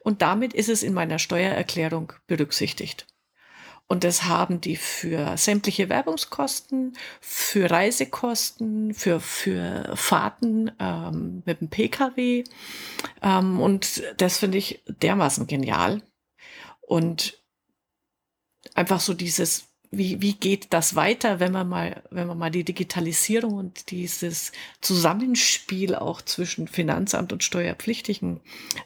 und 0.00 0.22
damit 0.22 0.52
ist 0.52 0.68
es 0.68 0.82
in 0.82 0.92
meiner 0.92 1.18
Steuererklärung 1.18 2.12
berücksichtigt. 2.26 3.06
Und 3.90 4.04
das 4.04 4.22
haben 4.22 4.60
die 4.60 4.76
für 4.76 5.36
sämtliche 5.36 5.88
Werbungskosten, 5.88 6.96
für 7.20 7.68
Reisekosten, 7.68 8.94
für, 8.94 9.18
für 9.18 9.90
Fahrten 9.96 10.70
ähm, 10.78 11.42
mit 11.44 11.60
dem 11.60 11.70
Pkw. 11.70 12.44
Ähm, 13.20 13.60
und 13.60 14.04
das 14.16 14.38
finde 14.38 14.58
ich 14.58 14.84
dermaßen 14.86 15.48
genial. 15.48 16.02
Und 16.82 17.42
einfach 18.74 19.00
so 19.00 19.12
dieses, 19.12 19.64
wie, 19.90 20.22
wie 20.22 20.34
geht 20.34 20.72
das 20.72 20.94
weiter, 20.94 21.40
wenn 21.40 21.50
man 21.50 21.68
mal, 21.68 22.04
wenn 22.10 22.28
man 22.28 22.38
mal 22.38 22.52
die 22.52 22.62
Digitalisierung 22.62 23.54
und 23.54 23.90
dieses 23.90 24.52
Zusammenspiel 24.80 25.96
auch 25.96 26.22
zwischen 26.22 26.68
Finanzamt 26.68 27.32
und 27.32 27.42
Steuerpflichtigen 27.42 28.40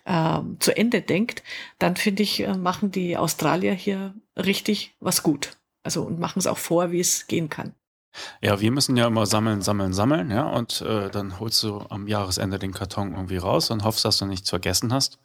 ähm, 0.07 0.57
zu 0.61 0.75
Ende 0.75 1.03
denkt, 1.03 1.43
dann 1.79 1.97
finde 1.97 2.23
ich, 2.23 2.41
äh, 2.41 2.57
machen 2.57 2.91
die 2.91 3.19
Australier 3.19 3.75
hier 3.75 4.15
richtig 4.37 4.95
was 5.01 5.23
gut. 5.23 5.57
Also 5.83 6.03
und 6.03 6.19
machen 6.19 6.39
es 6.39 6.47
auch 6.47 6.59
vor, 6.59 6.91
wie 6.93 7.01
es 7.01 7.27
gehen 7.27 7.49
kann. 7.49 7.75
Ja, 8.41 8.61
wir 8.61 8.71
müssen 8.71 8.97
ja 8.97 9.07
immer 9.07 9.27
sammeln, 9.27 9.61
sammeln, 9.61 9.93
sammeln, 9.93 10.31
ja, 10.31 10.45
und 10.45 10.81
äh, 10.83 11.11
dann 11.11 11.41
holst 11.41 11.63
du 11.65 11.81
am 11.89 12.07
Jahresende 12.07 12.61
den 12.61 12.73
Karton 12.73 13.13
irgendwie 13.13 13.39
raus 13.39 13.71
und 13.71 13.83
hoffst, 13.83 14.05
dass 14.05 14.19
du 14.19 14.27
nichts 14.27 14.51
vergessen 14.51 14.93
hast. 14.93 15.19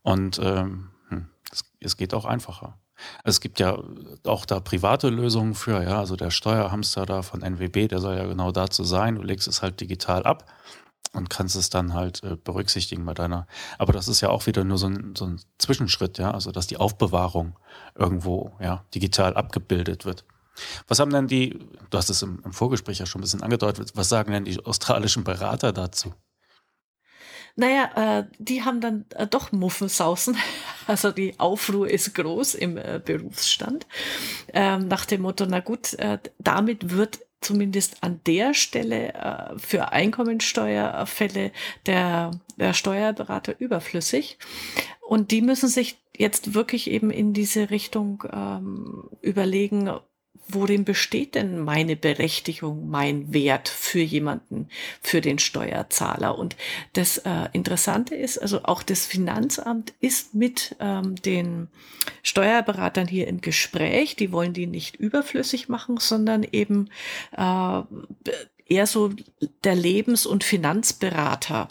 Und 0.00 0.40
ähm, 0.42 0.90
hm, 1.08 1.28
es, 1.50 1.62
es 1.80 1.96
geht 1.98 2.14
auch 2.14 2.24
einfacher. 2.24 2.78
Es 3.24 3.40
gibt 3.40 3.60
ja 3.60 3.78
auch 4.24 4.46
da 4.46 4.60
private 4.60 5.10
Lösungen 5.10 5.54
für, 5.54 5.82
ja, 5.82 5.98
also 5.98 6.16
der 6.16 6.30
Steuerhamster 6.30 7.04
da 7.04 7.22
von 7.22 7.42
NWB, 7.42 7.88
der 7.88 7.98
soll 7.98 8.16
ja 8.16 8.24
genau 8.24 8.50
dazu 8.52 8.84
sein. 8.84 9.16
Du 9.16 9.22
legst 9.22 9.48
es 9.48 9.60
halt 9.60 9.80
digital 9.80 10.22
ab 10.22 10.46
und 11.12 11.30
kannst 11.30 11.56
es 11.56 11.70
dann 11.70 11.94
halt 11.94 12.22
äh, 12.22 12.36
berücksichtigen 12.36 13.04
bei 13.04 13.14
deiner. 13.14 13.46
Aber 13.78 13.92
das 13.92 14.08
ist 14.08 14.20
ja 14.20 14.30
auch 14.30 14.46
wieder 14.46 14.64
nur 14.64 14.78
so 14.78 14.86
ein, 14.86 15.14
so 15.16 15.26
ein 15.26 15.40
Zwischenschritt, 15.58 16.18
ja, 16.18 16.30
also 16.30 16.52
dass 16.52 16.66
die 16.66 16.78
Aufbewahrung 16.78 17.58
irgendwo 17.94 18.52
ja 18.60 18.84
digital 18.94 19.34
abgebildet 19.34 20.04
wird. 20.04 20.24
Was 20.86 20.98
haben 20.98 21.12
denn 21.12 21.28
die, 21.28 21.58
du 21.90 21.98
hast 21.98 22.10
es 22.10 22.22
im, 22.22 22.40
im 22.44 22.52
Vorgespräch 22.52 22.98
ja 22.98 23.06
schon 23.06 23.20
ein 23.20 23.22
bisschen 23.22 23.42
angedeutet, 23.42 23.92
was 23.94 24.08
sagen 24.08 24.32
denn 24.32 24.44
die 24.44 24.64
australischen 24.64 25.24
Berater 25.24 25.72
dazu? 25.72 26.14
Naja, 27.54 28.18
äh, 28.20 28.24
die 28.38 28.62
haben 28.62 28.80
dann 28.80 29.04
äh, 29.10 29.26
doch 29.26 29.52
Muffensausen. 29.52 30.36
Also 30.88 31.12
die 31.12 31.38
Aufruhr 31.38 31.88
ist 31.88 32.12
groß 32.12 32.54
im 32.54 32.76
äh, 32.76 33.00
Berufsstand. 33.02 33.86
Ähm, 34.52 34.88
nach 34.88 35.04
dem 35.04 35.22
Motto, 35.22 35.46
na 35.46 35.60
gut, 35.60 35.92
äh, 35.94 36.18
damit 36.40 36.90
wird 36.90 37.20
zumindest 37.42 38.02
an 38.02 38.20
der 38.26 38.54
Stelle 38.54 39.14
äh, 39.14 39.58
für 39.58 39.92
Einkommensteuerfälle 39.92 41.52
der, 41.86 42.30
der 42.56 42.72
Steuerberater 42.72 43.54
überflüssig. 43.58 44.38
Und 45.00 45.30
die 45.30 45.42
müssen 45.42 45.68
sich 45.68 45.98
jetzt 46.16 46.54
wirklich 46.54 46.90
eben 46.90 47.10
in 47.10 47.32
diese 47.32 47.70
Richtung 47.70 48.24
ähm, 48.32 49.08
überlegen, 49.20 49.90
worin 50.48 50.84
besteht 50.84 51.34
denn 51.34 51.60
meine 51.60 51.96
Berechtigung, 51.96 52.88
mein 52.88 53.32
Wert 53.32 53.68
für 53.68 54.00
jemanden, 54.00 54.68
für 55.00 55.20
den 55.20 55.38
Steuerzahler? 55.38 56.38
Und 56.38 56.56
das 56.92 57.18
äh, 57.18 57.48
Interessante 57.52 58.14
ist, 58.14 58.38
also 58.38 58.62
auch 58.64 58.82
das 58.82 59.06
Finanzamt 59.06 59.94
ist 60.00 60.34
mit 60.34 60.76
ähm, 60.80 61.16
den 61.16 61.68
Steuerberatern 62.22 63.06
hier 63.06 63.28
im 63.28 63.40
Gespräch. 63.40 64.16
Die 64.16 64.32
wollen 64.32 64.52
die 64.52 64.66
nicht 64.66 64.96
überflüssig 64.96 65.68
machen, 65.68 65.98
sondern 65.98 66.44
eben 66.50 66.90
äh, 67.36 67.82
eher 68.66 68.86
so 68.86 69.10
der 69.64 69.74
Lebens- 69.74 70.26
und 70.26 70.44
Finanzberater 70.44 71.68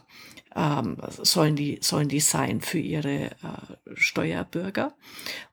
ähm, 0.55 0.97
sollen 1.21 1.55
die 1.55 1.79
sollen 1.81 2.09
die 2.09 2.19
sein 2.19 2.59
für 2.59 2.79
ihre 2.79 3.27
äh, 3.27 3.95
Steuerbürger 3.95 4.93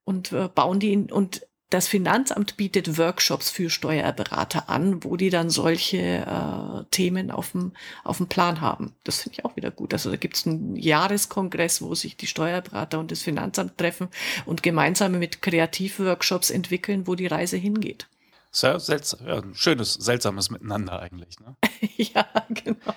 und 0.05 0.33
äh, 0.33 0.49
bauen 0.49 0.81
die 0.81 0.93
in, 0.93 1.13
und 1.13 1.47
das 1.71 1.87
Finanzamt 1.87 2.57
bietet 2.57 2.97
Workshops 2.97 3.51
für 3.51 3.69
Steuerberater 3.69 4.71
an, 4.71 5.05
wo 5.05 5.17
die 5.17 5.29
dann 5.29 5.51
solche 5.51 5.99
äh, 5.99 6.85
Themen 6.91 7.31
auf 7.31 7.53
dem, 7.53 7.73
auf 8.05 8.17
dem 8.17 8.27
Plan 8.27 8.63
haben. 8.63 8.95
Das 9.05 9.23
finde 9.23 9.39
ich 9.39 9.45
auch 9.45 9.55
wieder 9.57 9.71
gut. 9.71 9.93
Also 9.93 10.11
da 10.11 10.17
gibt 10.17 10.37
es 10.37 10.47
einen 10.47 10.77
Jahreskongress, 10.77 11.83
wo 11.83 11.95
sich 11.95 12.17
die 12.17 12.27
Steuerberater 12.27 12.99
und 12.99 13.11
das 13.11 13.23
Finanzamt 13.23 13.77
treffen 13.77 14.09
und 14.47 14.63
gemeinsam 14.63 15.19
mit 15.19 15.43
Kreativworkshops 15.43 16.49
entwickeln, 16.49 17.07
wo 17.07 17.15
die 17.15 17.27
Reise 17.27 17.59
hingeht. 17.59 18.07
Sehr 18.51 18.81
seltsam, 18.81 19.27
ja, 19.27 19.37
ein 19.37 19.55
schönes, 19.55 19.93
seltsames 19.93 20.49
Miteinander 20.49 21.01
eigentlich. 21.01 21.39
Ne? 21.39 21.55
ja, 21.97 22.27
genau. 22.49 22.95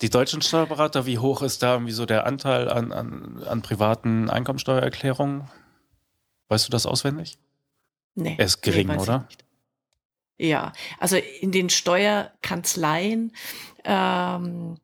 Die 0.00 0.08
deutschen 0.08 0.40
Steuerberater, 0.40 1.04
wie 1.04 1.18
hoch 1.18 1.42
ist 1.42 1.62
da 1.62 1.74
irgendwie 1.74 1.92
so 1.92 2.06
der 2.06 2.26
Anteil 2.26 2.70
an, 2.70 2.90
an, 2.90 3.42
an 3.46 3.60
privaten 3.60 4.30
Einkommensteuererklärungen? 4.30 5.50
Weißt 6.48 6.66
du 6.66 6.70
das 6.70 6.86
auswendig? 6.86 7.38
Nee. 8.14 8.36
Er 8.38 8.46
ist 8.46 8.62
gering, 8.62 8.88
nee, 8.88 8.96
oder? 8.96 9.28
Ja, 10.36 10.72
also 10.98 11.16
in 11.16 11.52
den 11.52 11.70
Steuerkanzleien, 11.70 13.32
ähm, 13.84 14.76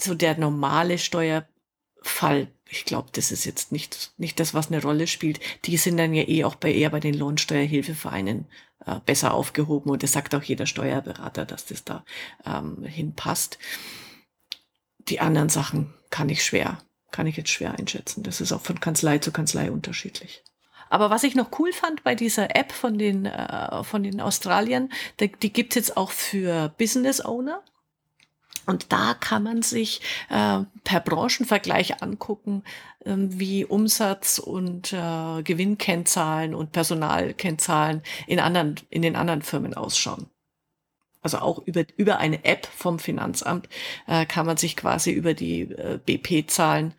so 0.00 0.14
der 0.14 0.36
normale 0.36 0.98
Steuerfall, 0.98 2.48
ich 2.68 2.84
glaube, 2.84 3.08
das 3.12 3.30
ist 3.30 3.44
jetzt 3.44 3.70
nicht, 3.70 4.12
nicht 4.18 4.40
das, 4.40 4.52
was 4.52 4.68
eine 4.68 4.82
Rolle 4.82 5.06
spielt. 5.06 5.40
Die 5.64 5.76
sind 5.76 5.96
dann 5.96 6.12
ja 6.12 6.26
eh 6.26 6.44
auch 6.44 6.56
bei 6.56 6.72
eher 6.72 6.90
bei 6.90 7.00
den 7.00 7.14
Lohnsteuerhilfevereinen 7.14 8.46
äh, 8.84 9.00
besser 9.06 9.32
aufgehoben 9.34 9.90
und 9.90 10.02
das 10.02 10.12
sagt 10.12 10.34
auch 10.34 10.42
jeder 10.42 10.66
Steuerberater, 10.66 11.46
dass 11.46 11.66
das 11.66 11.84
da 11.84 12.04
ähm, 12.44 12.82
hinpasst. 12.82 13.58
Die 15.08 15.20
anderen 15.20 15.48
Sachen 15.48 15.94
kann 16.10 16.28
ich 16.28 16.44
schwer, 16.44 16.82
kann 17.12 17.28
ich 17.28 17.36
jetzt 17.36 17.50
schwer 17.50 17.78
einschätzen. 17.78 18.24
Das 18.24 18.40
ist 18.40 18.52
auch 18.52 18.60
von 18.60 18.80
Kanzlei 18.80 19.18
zu 19.18 19.30
Kanzlei 19.30 19.70
unterschiedlich. 19.70 20.42
Aber 20.88 21.10
was 21.10 21.24
ich 21.24 21.34
noch 21.34 21.58
cool 21.58 21.72
fand 21.72 22.04
bei 22.04 22.14
dieser 22.14 22.54
App 22.56 22.72
von 22.72 22.98
den, 22.98 23.26
äh, 23.26 23.84
von 23.84 24.02
den 24.02 24.20
Australiern, 24.20 24.90
die, 25.20 25.32
die 25.32 25.52
gibt 25.52 25.72
es 25.72 25.86
jetzt 25.86 25.96
auch 25.96 26.10
für 26.10 26.72
Business 26.78 27.24
Owner. 27.24 27.62
Und 28.66 28.92
da 28.92 29.14
kann 29.14 29.44
man 29.44 29.62
sich 29.62 30.00
äh, 30.28 30.60
per 30.82 31.00
Branchenvergleich 31.00 32.02
angucken, 32.02 32.64
äh, 33.04 33.14
wie 33.16 33.64
Umsatz 33.64 34.38
und 34.38 34.92
äh, 34.92 35.42
Gewinnkennzahlen 35.42 36.54
und 36.54 36.72
Personalkennzahlen 36.72 38.02
in 38.26 38.40
anderen, 38.40 38.74
in 38.90 39.02
den 39.02 39.16
anderen 39.16 39.42
Firmen 39.42 39.74
ausschauen. 39.74 40.28
Also 41.22 41.38
auch 41.38 41.58
über, 41.66 41.84
über 41.96 42.18
eine 42.18 42.44
App 42.44 42.66
vom 42.66 42.98
Finanzamt 42.98 43.68
äh, 44.06 44.26
kann 44.26 44.46
man 44.46 44.56
sich 44.56 44.76
quasi 44.76 45.10
über 45.10 45.34
die 45.34 45.62
äh, 45.62 45.98
BP-Zahlen 46.04 46.94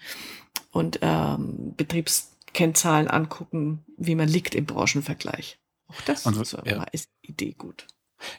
und 0.71 0.99
ähm, 1.01 1.73
Betriebs 1.77 2.26
Kennzahlen 2.53 3.07
angucken, 3.07 3.85
wie 3.97 4.15
man 4.15 4.27
liegt 4.27 4.55
im 4.55 4.65
Branchenvergleich. 4.65 5.59
Auch 5.87 6.01
das 6.01 6.25
und, 6.25 6.37
ist, 6.37 6.57
ja. 6.65 6.83
ist 6.91 7.09
Idee 7.21 7.53
gut. 7.53 7.87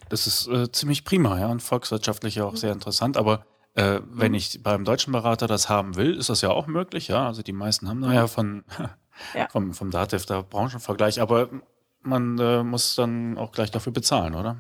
Das 0.09 0.27
ist 0.27 0.49
äh, 0.49 0.71
ziemlich 0.73 1.05
prima, 1.05 1.39
ja, 1.39 1.47
und 1.49 1.63
volkswirtschaftlich 1.63 2.41
auch 2.41 2.53
mhm. 2.53 2.57
sehr 2.57 2.73
interessant. 2.73 3.17
Aber 3.17 3.47
äh, 3.75 4.01
wenn 4.07 4.33
mhm. 4.33 4.39
ich 4.39 4.63
beim 4.63 4.85
deutschen 4.85 5.13
Berater 5.13 5.47
das 5.47 5.69
haben 5.69 5.97
will, 5.97 6.17
ist 6.17 6.29
das 6.29 6.41
ja 6.41 6.51
auch 6.51 6.67
möglich, 6.67 7.09
ja. 7.09 7.27
Also 7.27 7.43
die 7.43 7.53
meisten 7.53 7.89
haben 7.89 8.03
da 8.03 8.13
ja 8.13 8.27
von 8.27 8.65
ja. 9.35 9.49
vom, 9.49 9.73
vom 9.75 9.91
Dativ 9.91 10.27
da 10.27 10.43
Branchenvergleich, 10.43 11.21
aber 11.21 11.49
man 12.01 12.39
äh, 12.39 12.63
muss 12.63 12.95
dann 12.95 13.37
auch 13.39 13.53
gleich 13.53 13.71
dafür 13.71 13.93
bezahlen, 13.93 14.35
oder? 14.35 14.57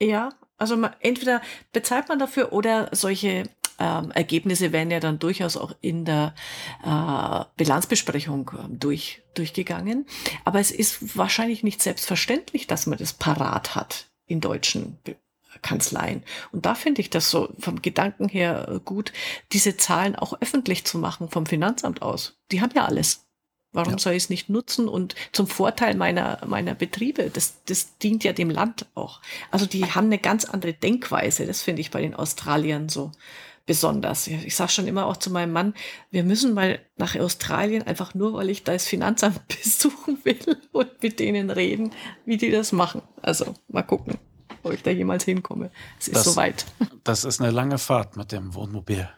Ja, 0.00 0.30
also 0.58 0.76
man, 0.76 0.94
entweder 1.00 1.40
bezahlt 1.72 2.08
man 2.08 2.18
dafür 2.18 2.52
oder 2.52 2.88
solche 2.92 3.44
ähm, 3.78 4.10
Ergebnisse 4.10 4.72
werden 4.72 4.90
ja 4.90 5.00
dann 5.00 5.18
durchaus 5.18 5.56
auch 5.56 5.74
in 5.80 6.04
der 6.04 6.34
äh, 6.84 7.44
Bilanzbesprechung 7.56 8.50
äh, 8.54 8.68
durch, 8.70 9.22
durchgegangen. 9.34 10.06
Aber 10.44 10.60
es 10.60 10.70
ist 10.70 11.16
wahrscheinlich 11.16 11.62
nicht 11.62 11.82
selbstverständlich, 11.82 12.66
dass 12.66 12.86
man 12.86 12.98
das 12.98 13.12
parat 13.12 13.74
hat 13.74 14.06
in 14.26 14.40
deutschen 14.40 14.98
Kanzleien. 15.62 16.22
Und 16.52 16.66
da 16.66 16.74
finde 16.74 17.00
ich 17.00 17.10
das 17.10 17.30
so 17.30 17.48
vom 17.58 17.82
Gedanken 17.82 18.28
her 18.28 18.68
äh, 18.68 18.80
gut, 18.84 19.12
diese 19.52 19.76
Zahlen 19.76 20.16
auch 20.16 20.40
öffentlich 20.40 20.84
zu 20.84 20.98
machen 20.98 21.28
vom 21.28 21.46
Finanzamt 21.46 22.02
aus. 22.02 22.38
Die 22.52 22.60
haben 22.60 22.72
ja 22.74 22.84
alles. 22.84 23.22
Warum 23.72 23.94
ja. 23.94 23.98
soll 23.98 24.14
ich 24.14 24.24
es 24.24 24.30
nicht 24.30 24.48
nutzen 24.48 24.88
und 24.88 25.14
zum 25.32 25.46
Vorteil 25.46 25.96
meiner, 25.96 26.40
meiner 26.46 26.74
Betriebe? 26.74 27.28
Das, 27.30 27.62
das 27.66 27.98
dient 27.98 28.24
ja 28.24 28.32
dem 28.32 28.48
Land 28.48 28.86
auch. 28.94 29.20
Also 29.50 29.66
die 29.66 29.84
haben 29.84 30.06
eine 30.06 30.18
ganz 30.18 30.46
andere 30.46 30.72
Denkweise. 30.72 31.44
Das 31.44 31.60
finde 31.60 31.82
ich 31.82 31.90
bei 31.90 32.00
den 32.00 32.14
Australiern 32.14 32.88
so 32.88 33.12
besonders. 33.66 34.28
Ich 34.28 34.54
sage 34.54 34.70
schon 34.70 34.86
immer 34.86 35.06
auch 35.06 35.16
zu 35.16 35.30
meinem 35.30 35.52
Mann, 35.52 35.74
wir 36.10 36.22
müssen 36.22 36.54
mal 36.54 36.78
nach 36.96 37.16
Australien, 37.16 37.82
einfach 37.82 38.14
nur, 38.14 38.34
weil 38.34 38.48
ich 38.48 38.64
da 38.64 38.72
das 38.72 38.86
Finanzamt 38.86 39.46
besuchen 39.62 40.24
will 40.24 40.56
und 40.72 41.02
mit 41.02 41.18
denen 41.18 41.50
reden, 41.50 41.92
wie 42.24 42.36
die 42.36 42.50
das 42.50 42.72
machen. 42.72 43.02
Also 43.20 43.54
mal 43.68 43.82
gucken, 43.82 44.18
ob 44.62 44.72
ich 44.72 44.82
da 44.82 44.90
jemals 44.90 45.24
hinkomme. 45.24 45.70
Es 45.98 46.08
ist 46.08 46.24
soweit. 46.24 46.64
Das 47.04 47.24
ist 47.24 47.40
eine 47.40 47.52
lange 47.52 47.78
Fahrt 47.78 48.16
mit 48.16 48.32
dem 48.32 48.52
Wohnmobil. 48.54 49.08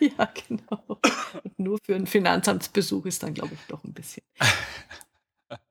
Ja, 0.00 0.28
genau. 0.48 0.98
Und 1.42 1.58
nur 1.58 1.78
für 1.82 1.94
einen 1.94 2.06
Finanzamtsbesuch 2.06 3.06
ist 3.06 3.22
dann, 3.22 3.32
glaube 3.32 3.54
ich, 3.54 3.60
doch 3.68 3.82
ein 3.84 3.94
bisschen. 3.94 4.22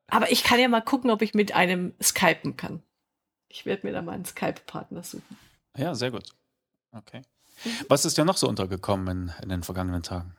Aber 0.07 0.31
ich 0.31 0.43
kann 0.43 0.59
ja 0.59 0.67
mal 0.67 0.81
gucken, 0.81 1.11
ob 1.11 1.21
ich 1.21 1.35
mit 1.35 1.53
einem 1.53 1.93
skypen 2.01 2.57
kann. 2.57 2.81
Ich 3.47 3.67
werde 3.67 3.85
mir 3.85 3.93
da 3.93 4.01
mal 4.01 4.13
einen 4.13 4.25
Skype-Partner 4.25 5.03
suchen. 5.03 5.37
Ja, 5.77 5.93
sehr 5.93 6.09
gut. 6.09 6.29
Okay. 6.91 7.21
Was 7.87 8.05
ist 8.05 8.17
ja 8.17 8.25
noch 8.25 8.37
so 8.37 8.47
untergekommen 8.47 9.07
in, 9.07 9.43
in 9.43 9.49
den 9.49 9.63
vergangenen 9.63 10.03
Tagen? 10.03 10.35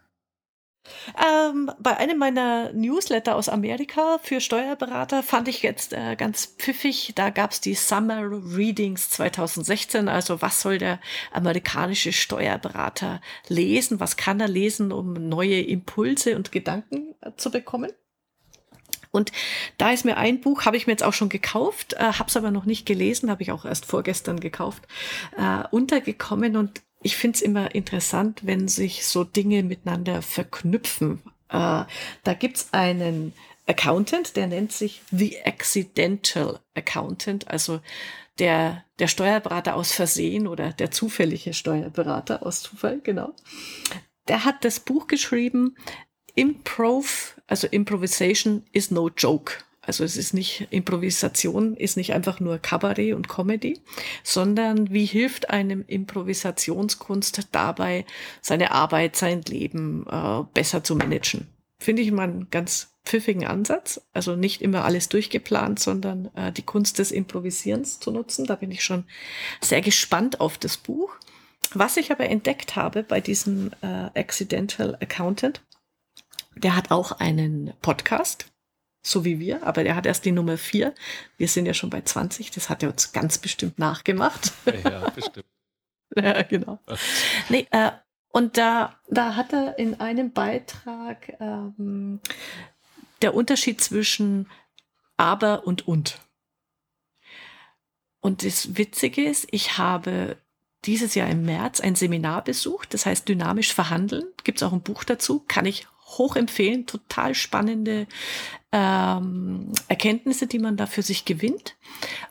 Ähm, 1.18 1.70
bei 1.78 1.96
einem 1.96 2.18
meiner 2.18 2.72
Newsletter 2.72 3.36
aus 3.36 3.48
Amerika 3.48 4.18
für 4.22 4.40
Steuerberater 4.40 5.22
fand 5.22 5.48
ich 5.48 5.62
jetzt 5.62 5.94
äh, 5.94 6.14
ganz 6.14 6.46
pfiffig. 6.58 7.12
Da 7.14 7.30
gab 7.30 7.52
es 7.52 7.60
die 7.60 7.74
Summer 7.74 8.22
Readings 8.22 9.08
2016. 9.10 10.08
Also 10.08 10.42
was 10.42 10.60
soll 10.60 10.78
der 10.78 11.00
amerikanische 11.32 12.12
Steuerberater 12.12 13.20
lesen? 13.48 13.98
Was 13.98 14.16
kann 14.16 14.40
er 14.40 14.48
lesen, 14.48 14.92
um 14.92 15.14
neue 15.14 15.60
Impulse 15.60 16.36
und 16.36 16.52
Gedanken 16.52 17.14
äh, 17.22 17.32
zu 17.36 17.50
bekommen? 17.50 17.90
Und 19.10 19.30
da 19.78 19.92
ist 19.92 20.04
mir 20.04 20.16
ein 20.16 20.40
Buch, 20.40 20.64
habe 20.64 20.76
ich 20.76 20.88
mir 20.88 20.92
jetzt 20.92 21.04
auch 21.04 21.12
schon 21.12 21.28
gekauft, 21.28 21.94
äh, 21.94 22.00
habe 22.00 22.28
es 22.28 22.36
aber 22.36 22.50
noch 22.50 22.64
nicht 22.64 22.84
gelesen, 22.84 23.30
habe 23.30 23.42
ich 23.42 23.52
auch 23.52 23.64
erst 23.64 23.86
vorgestern 23.86 24.40
gekauft, 24.40 24.82
äh, 25.38 25.62
untergekommen. 25.70 26.56
Und 26.56 26.82
ich 27.04 27.16
finde 27.16 27.36
es 27.36 27.42
immer 27.42 27.74
interessant, 27.74 28.40
wenn 28.44 28.66
sich 28.66 29.04
so 29.04 29.24
Dinge 29.24 29.62
miteinander 29.62 30.22
verknüpfen. 30.22 31.22
Äh, 31.50 31.84
da 32.24 32.34
gibt's 32.38 32.68
einen 32.72 33.34
Accountant, 33.66 34.36
der 34.36 34.46
nennt 34.46 34.72
sich 34.72 35.02
The 35.10 35.42
Accidental 35.44 36.60
Accountant, 36.74 37.46
also 37.48 37.80
der, 38.38 38.84
der 38.98 39.08
Steuerberater 39.08 39.76
aus 39.76 39.92
Versehen 39.92 40.46
oder 40.46 40.72
der 40.72 40.90
zufällige 40.90 41.52
Steuerberater 41.52 42.44
aus 42.44 42.62
Zufall, 42.62 43.00
genau. 43.02 43.34
Der 44.26 44.44
hat 44.44 44.64
das 44.64 44.80
Buch 44.80 45.06
geschrieben, 45.06 45.76
Improv, 46.34 47.40
also 47.46 47.66
Improvisation 47.66 48.64
is 48.72 48.90
no 48.90 49.08
joke. 49.08 49.58
Also 49.86 50.04
es 50.04 50.16
ist 50.16 50.34
nicht 50.34 50.66
Improvisation, 50.70 51.76
ist 51.76 51.96
nicht 51.96 52.12
einfach 52.12 52.40
nur 52.40 52.58
Kabarett 52.58 53.14
und 53.14 53.28
Comedy, 53.28 53.80
sondern 54.22 54.92
wie 54.92 55.06
hilft 55.06 55.50
einem 55.50 55.84
Improvisationskunst 55.86 57.48
dabei, 57.52 58.04
seine 58.40 58.70
Arbeit, 58.72 59.16
sein 59.16 59.42
Leben 59.42 60.06
äh, 60.10 60.44
besser 60.54 60.84
zu 60.84 60.96
managen. 60.96 61.48
Finde 61.78 62.02
ich 62.02 62.12
mal 62.12 62.24
einen 62.24 62.50
ganz 62.50 62.94
pfiffigen 63.04 63.46
Ansatz. 63.46 64.00
Also 64.12 64.36
nicht 64.36 64.62
immer 64.62 64.84
alles 64.84 65.08
durchgeplant, 65.08 65.78
sondern 65.78 66.30
äh, 66.34 66.52
die 66.52 66.62
Kunst 66.62 66.98
des 66.98 67.12
Improvisierens 67.12 68.00
zu 68.00 68.10
nutzen. 68.10 68.46
Da 68.46 68.54
bin 68.56 68.70
ich 68.70 68.82
schon 68.82 69.04
sehr 69.60 69.82
gespannt 69.82 70.40
auf 70.40 70.58
das 70.58 70.76
Buch. 70.76 71.10
Was 71.72 71.96
ich 71.96 72.12
aber 72.12 72.28
entdeckt 72.28 72.76
habe 72.76 73.02
bei 73.02 73.20
diesem 73.20 73.70
äh, 73.82 74.18
Accidental 74.18 74.96
Accountant, 75.00 75.62
der 76.56 76.76
hat 76.76 76.90
auch 76.90 77.12
einen 77.12 77.72
Podcast, 77.82 78.46
so 79.06 79.24
wie 79.24 79.38
wir, 79.38 79.66
aber 79.66 79.84
der 79.84 79.96
hat 79.96 80.06
erst 80.06 80.24
die 80.24 80.32
Nummer 80.32 80.56
vier. 80.56 80.94
Wir 81.36 81.48
sind 81.48 81.66
ja 81.66 81.74
schon 81.74 81.90
bei 81.90 82.00
20, 82.00 82.50
das 82.50 82.68
hat 82.68 82.82
er 82.82 82.90
uns 82.90 83.12
ganz 83.12 83.38
bestimmt 83.38 83.78
nachgemacht. 83.78 84.52
Ja, 84.84 85.10
bestimmt. 85.10 85.46
ja, 86.16 86.42
genau. 86.42 86.78
nee, 87.48 87.66
äh, 87.70 87.90
und 88.32 88.56
da, 88.56 88.98
da 89.08 89.36
hat 89.36 89.52
er 89.52 89.78
in 89.78 90.00
einem 90.00 90.32
Beitrag 90.32 91.36
ähm, 91.38 92.20
der 93.22 93.34
Unterschied 93.34 93.80
zwischen 93.80 94.48
aber 95.16 95.66
und 95.66 95.86
und. 95.86 96.18
Und 98.20 98.44
das 98.44 98.76
Witzige 98.76 99.28
ist, 99.28 99.46
ich 99.50 99.78
habe 99.78 100.38
dieses 100.84 101.14
Jahr 101.14 101.28
im 101.28 101.44
März 101.44 101.80
ein 101.80 101.94
Seminar 101.94 102.42
besucht, 102.42 102.94
das 102.94 103.06
heißt 103.06 103.28
dynamisch 103.28 103.72
verhandeln. 103.72 104.24
Gibt 104.44 104.58
es 104.58 104.62
auch 104.62 104.72
ein 104.72 104.82
Buch 104.82 105.04
dazu, 105.04 105.44
kann 105.46 105.66
ich 105.66 105.86
hoch 106.18 106.36
empfehlen. 106.36 106.86
Total 106.86 107.34
spannende 107.34 108.06
ähm, 108.72 109.72
Erkenntnisse, 109.88 110.46
die 110.46 110.58
man 110.58 110.76
da 110.76 110.86
für 110.86 111.02
sich 111.02 111.24
gewinnt. 111.24 111.76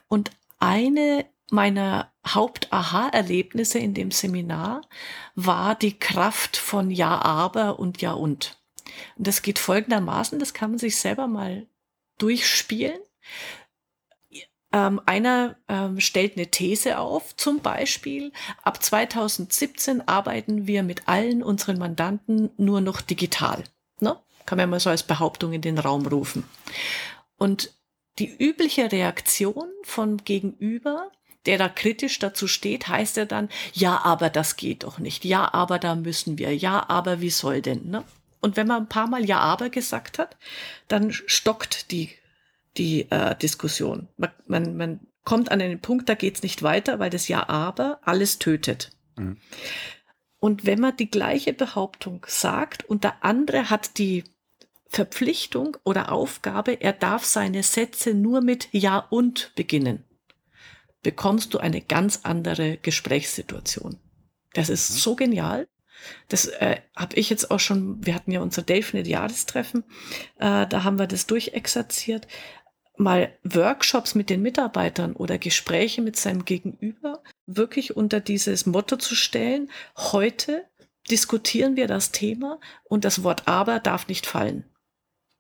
Und 0.08 0.32
eine 0.60 1.26
meiner 1.52 2.12
Haupt-Aha-Erlebnisse 2.26 3.78
in 3.78 3.94
dem 3.94 4.12
Seminar 4.12 4.82
war 5.36 5.76
die 5.76 5.98
Kraft 5.98 6.58
von 6.58 6.90
Ja, 6.90 7.22
aber 7.22 7.80
und 7.80 8.02
Ja 8.02 8.14
und. 8.14 8.58
Und 9.18 9.28
das 9.28 9.42
geht 9.42 9.60
folgendermaßen, 9.60 10.40
das 10.40 10.54
kann 10.54 10.72
man 10.72 10.80
sich 10.80 10.98
selber 10.98 11.28
mal 11.28 11.68
durchspielen. 12.18 13.00
Ähm, 14.72 15.00
einer 15.06 15.56
ähm, 15.68 16.00
stellt 16.00 16.36
eine 16.36 16.48
These 16.48 16.98
auf, 16.98 17.36
zum 17.36 17.60
Beispiel, 17.60 18.32
ab 18.64 18.82
2017 18.82 20.08
arbeiten 20.08 20.66
wir 20.66 20.82
mit 20.82 21.08
allen 21.08 21.44
unseren 21.44 21.78
Mandanten 21.78 22.50
nur 22.58 22.82
noch 22.82 23.02
digital. 23.02 23.64
Kann 24.46 24.58
man 24.58 24.70
mal 24.70 24.80
so 24.80 24.90
als 24.90 25.04
Behauptung 25.04 25.54
in 25.54 25.62
den 25.62 25.78
Raum 25.78 26.06
rufen. 26.06 26.44
Und 27.38 27.72
die 28.20 28.34
übliche 28.34 28.92
Reaktion 28.92 29.70
vom 29.84 30.18
Gegenüber, 30.18 31.12
der 31.46 31.58
da 31.58 31.68
kritisch 31.68 32.20
dazu 32.20 32.48
steht, 32.48 32.88
heißt 32.88 33.18
er 33.18 33.26
dann, 33.26 33.50
ja, 33.74 34.00
aber 34.04 34.30
das 34.30 34.56
geht 34.56 34.84
doch 34.84 35.00
nicht. 35.00 35.26
Ja, 35.26 35.54
aber 35.54 35.80
da 35.80 35.96
müssen 35.96 36.38
wir. 36.38 36.56
Ja, 36.56 36.90
aber 36.90 37.22
wie 37.22 37.32
soll 37.32 37.62
denn? 37.62 37.90
Ne? 37.90 38.04
Und 38.40 38.58
wenn 38.58 38.68
man 38.68 38.84
ein 38.84 38.90
paar 38.90 39.08
Mal 39.08 39.26
Ja, 39.26 39.40
aber 39.40 39.70
gesagt 39.70 40.20
hat, 40.20 40.36
dann 40.90 41.12
stockt 41.12 41.92
die, 41.92 42.10
die 42.78 43.10
äh, 43.10 43.36
Diskussion. 43.38 44.10
Man, 44.18 44.32
man, 44.48 44.78
man 44.78 45.00
kommt 45.24 45.50
an 45.50 45.62
einen 45.62 45.80
Punkt, 45.80 46.10
da 46.10 46.16
geht's 46.16 46.44
nicht 46.44 46.62
weiter, 46.62 47.00
weil 47.00 47.10
das 47.10 47.30
Ja, 47.30 47.48
aber 47.48 48.00
alles 48.04 48.40
tötet. 48.40 48.92
Mhm. 49.16 49.38
Und 50.40 50.66
wenn 50.66 50.82
man 50.82 50.98
die 50.98 51.10
gleiche 51.10 51.54
Behauptung 51.54 52.26
sagt 52.28 52.84
und 52.84 53.06
der 53.06 53.24
andere 53.24 53.70
hat 53.70 53.98
die 53.98 54.26
Verpflichtung 54.94 55.76
oder 55.84 56.12
Aufgabe, 56.12 56.80
er 56.80 56.94
darf 56.94 57.26
seine 57.26 57.64
Sätze 57.64 58.14
nur 58.14 58.42
mit 58.42 58.70
Ja 58.72 59.00
und 59.10 59.52
beginnen, 59.56 60.04
bekommst 61.02 61.54
du 61.54 61.58
eine 61.58 61.82
ganz 61.82 62.22
andere 62.24 62.78
Gesprächssituation. 62.78 63.98
Das 64.54 64.70
ist 64.70 64.92
mhm. 64.92 64.96
so 64.96 65.16
genial. 65.16 65.68
Das 66.28 66.46
äh, 66.46 66.78
habe 66.96 67.16
ich 67.16 67.30
jetzt 67.30 67.50
auch 67.50 67.60
schon, 67.60 68.06
wir 68.06 68.14
hatten 68.14 68.32
ja 68.32 68.42
unser 68.42 68.62
Delfin 68.62 69.04
Jahrestreffen, 69.04 69.84
äh, 70.38 70.68
da 70.68 70.84
haben 70.84 71.00
wir 71.00 71.08
das 71.08 71.28
durchexerziert 71.28 72.28
mal 72.96 73.36
Workshops 73.44 74.14
mit 74.14 74.30
den 74.30 74.42
Mitarbeitern 74.42 75.14
oder 75.14 75.38
Gespräche 75.38 76.02
mit 76.02 76.16
seinem 76.16 76.46
Gegenüber 76.46 77.24
wirklich 77.48 77.96
unter 77.96 78.20
dieses 78.20 78.66
Motto 78.66 78.98
zu 78.98 79.16
stellen, 79.16 79.72
heute 79.98 80.66
diskutieren 81.10 81.76
wir 81.76 81.88
das 81.88 82.12
Thema 82.12 82.60
und 82.84 83.04
das 83.04 83.24
Wort 83.24 83.48
aber 83.48 83.80
darf 83.80 84.08
nicht 84.08 84.26
fallen. 84.26 84.66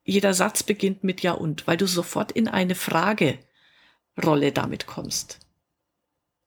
Jeder 0.03 0.33
Satz 0.33 0.63
beginnt 0.63 1.03
mit 1.03 1.21
ja 1.21 1.33
und, 1.33 1.65
weil 1.67 1.77
du 1.77 1.87
sofort 1.87 2.31
in 2.31 2.47
eine 2.47 2.75
Fragerolle 2.75 4.51
damit 4.53 4.85
kommst. 4.85 5.39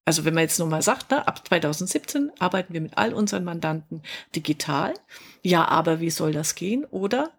Also 0.04 0.24
wenn 0.24 0.34
man 0.34 0.42
jetzt 0.42 0.58
nochmal 0.58 0.82
sagt, 0.82 1.10
ne, 1.10 1.26
ab 1.26 1.46
2017 1.46 2.30
arbeiten 2.38 2.72
wir 2.72 2.80
mit 2.80 2.96
all 2.96 3.12
unseren 3.12 3.44
Mandanten 3.44 4.02
digital. 4.36 4.94
Ja, 5.42 5.66
aber 5.66 6.00
wie 6.00 6.10
soll 6.10 6.32
das 6.32 6.54
gehen? 6.54 6.84
Oder 6.84 7.32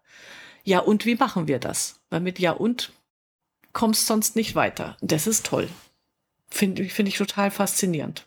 ja, 0.64 0.80
und 0.80 1.06
wie 1.06 1.14
machen 1.14 1.48
wir 1.48 1.60
das? 1.60 2.00
Weil 2.10 2.20
mit 2.20 2.38
ja 2.38 2.52
und 2.52 2.92
kommst 3.72 4.06
sonst 4.06 4.36
nicht 4.36 4.54
weiter. 4.54 4.96
Das 5.00 5.26
ist 5.26 5.46
toll. 5.46 5.68
Finde 6.48 6.84
find 6.84 7.08
ich 7.08 7.16
total 7.16 7.50
faszinierend. 7.50 8.26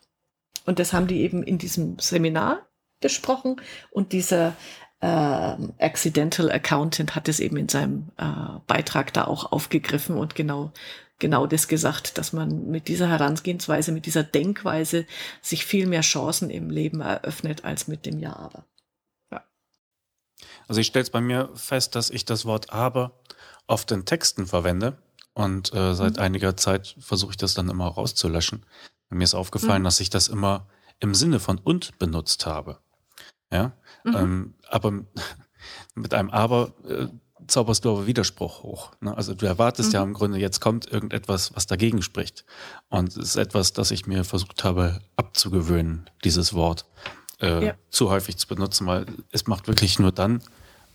Und 0.66 0.80
das 0.80 0.94
haben 0.94 1.08
die 1.08 1.22
eben 1.22 1.44
in 1.44 1.58
diesem 1.58 2.00
Seminar 2.00 2.68
besprochen 3.00 3.60
und 3.92 4.14
dieser 4.14 4.56
äh, 5.02 5.56
Accidental 5.80 6.52
Accountant 6.52 7.16
hat 7.16 7.28
es 7.28 7.40
eben 7.40 7.58
in 7.58 7.70
seinem 7.70 8.10
äh, 8.18 8.60
Beitrag 8.68 9.14
da 9.14 9.26
auch 9.26 9.52
aufgegriffen 9.52 10.16
und 10.16 10.36
genau 10.36 10.72
genau 11.22 11.46
das 11.46 11.68
gesagt, 11.68 12.18
dass 12.18 12.34
man 12.34 12.70
mit 12.70 12.90
dieser 12.90 13.08
Herangehensweise, 13.08 13.94
mit 13.94 14.06
dieser 14.06 14.24
Denkweise 14.24 15.06
sich 15.42 15.66
viel 15.66 15.86
mehr 15.88 16.02
Chancen 16.02 16.50
im 16.50 16.70
Leben 16.70 17.00
eröffnet 17.00 17.64
als 17.64 17.88
mit 17.88 18.06
dem 18.06 18.20
Ja 18.20 18.36
aber. 18.36 18.66
Ja. 19.32 19.44
Also 20.68 20.82
ich 20.82 20.88
stelle 20.88 21.04
es 21.04 21.12
bei 21.12 21.22
mir 21.22 21.50
fest, 21.54 21.96
dass 21.96 22.10
ich 22.10 22.26
das 22.26 22.46
Wort 22.46 22.74
aber 22.74 23.22
oft 23.68 23.92
in 23.92 24.06
Texten 24.06 24.48
verwende 24.48 24.98
und 25.34 25.74
äh, 25.74 25.94
seit 25.94 26.18
mhm. 26.18 26.24
einiger 26.24 26.58
Zeit 26.58 26.96
versuche 27.00 27.32
ich 27.32 27.38
das 27.38 27.54
dann 27.54 27.70
immer 27.70 27.88
rauszulöschen. 27.88 28.66
Mir 29.10 29.24
ist 29.24 29.36
aufgefallen, 29.36 29.84
mhm. 29.84 29.86
dass 29.86 30.00
ich 30.00 30.10
das 30.10 30.28
immer 30.28 30.68
im 31.00 31.14
Sinne 31.16 31.40
von 31.40 31.60
und 31.60 31.98
benutzt 32.00 32.46
habe. 32.46 32.80
Ja, 33.52 33.74
mhm. 34.04 34.16
ähm, 34.16 34.54
aber 34.70 34.94
mit 35.96 36.14
einem 36.14 36.30
Aber 36.30 36.74
äh, 36.88 37.08
zauberst 37.48 37.86
du 37.86 37.92
aber 37.92 38.08
Widerspruch 38.08 38.64
hoch. 38.64 38.92
Ne? 39.02 39.16
Also 39.16 39.34
du 39.34 39.46
erwartest 39.46 39.94
ja 39.94 40.04
mhm. 40.04 40.12
im 40.12 40.14
Grunde, 40.14 40.38
jetzt 40.40 40.62
kommt 40.62 40.92
irgendetwas, 40.92 41.56
was 41.56 41.68
dagegen 41.68 42.02
spricht. 42.02 42.46
Und 42.90 43.10
es 43.10 43.18
ist 43.18 43.36
etwas, 43.36 43.74
das 43.74 43.92
ich 43.92 44.08
mir 44.08 44.24
versucht 44.24 44.64
habe 44.64 45.02
abzugewöhnen, 45.16 46.10
dieses 46.24 46.54
Wort 46.54 46.86
äh, 47.42 47.68
ja. 47.68 47.74
zu 47.90 48.10
häufig 48.10 48.38
zu 48.38 48.48
benutzen, 48.48 48.88
weil 48.88 49.06
es 49.32 49.48
macht 49.48 49.68
wirklich 49.68 50.00
nur 50.00 50.12
dann, 50.12 50.42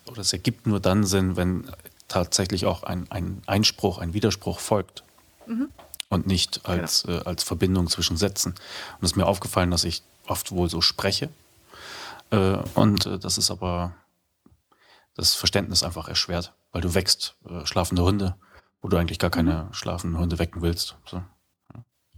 oder 0.07 0.21
es 0.21 0.33
ergibt 0.33 0.66
nur 0.66 0.81
dann 0.81 1.05
Sinn, 1.05 1.37
wenn 1.37 1.71
tatsächlich 2.09 2.66
auch 2.66 2.85
ein, 2.85 3.11
ein 3.11 3.42
Einspruch, 3.47 3.99
ein 3.99 4.14
Widerspruch 4.14 4.61
folgt. 4.61 5.03
Mhm. 5.47 5.69
Und 6.09 6.27
nicht 6.29 6.61
als, 6.64 7.05
ja. 7.09 7.16
äh, 7.16 7.25
als 7.25 7.42
Verbindung 7.42 7.88
zwischen 7.88 8.16
Sätzen. 8.16 8.53
Und 8.53 9.03
es 9.03 9.11
ist 9.11 9.16
mir 9.16 9.27
aufgefallen, 9.27 9.73
dass 9.73 9.83
ich 9.83 10.03
oft 10.29 10.53
wohl 10.53 10.71
so 10.71 10.81
spreche. 10.81 11.31
Äh, 12.30 12.58
und 12.74 13.06
äh, 13.06 13.18
das 13.18 13.38
ist 13.38 13.50
aber 13.50 13.94
das 15.14 15.34
Verständnis 15.34 15.82
einfach 15.82 16.08
erschwert, 16.08 16.54
weil 16.72 16.82
du 16.82 16.94
wächst 16.94 17.36
äh, 17.48 17.64
schlafende 17.64 18.02
Hunde, 18.02 18.36
wo 18.82 18.88
du 18.88 18.96
eigentlich 18.96 19.18
gar 19.18 19.30
keine 19.30 19.64
mhm. 19.64 19.72
schlafenden 19.72 20.20
Hunde 20.20 20.38
wecken 20.38 20.62
willst. 20.62 20.96
So. 21.06 21.22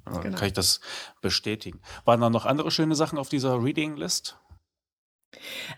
genau. 0.05 0.37
kann 0.37 0.49
ich 0.49 0.53
das 0.53 0.81
bestätigen. 1.21 1.81
Waren 2.05 2.21
da 2.21 2.31
noch 2.31 2.47
andere 2.47 2.71
schöne 2.71 2.95
Sachen 2.95 3.19
auf 3.19 3.29
dieser 3.29 3.63
Reading 3.63 3.97
List? 3.97 4.39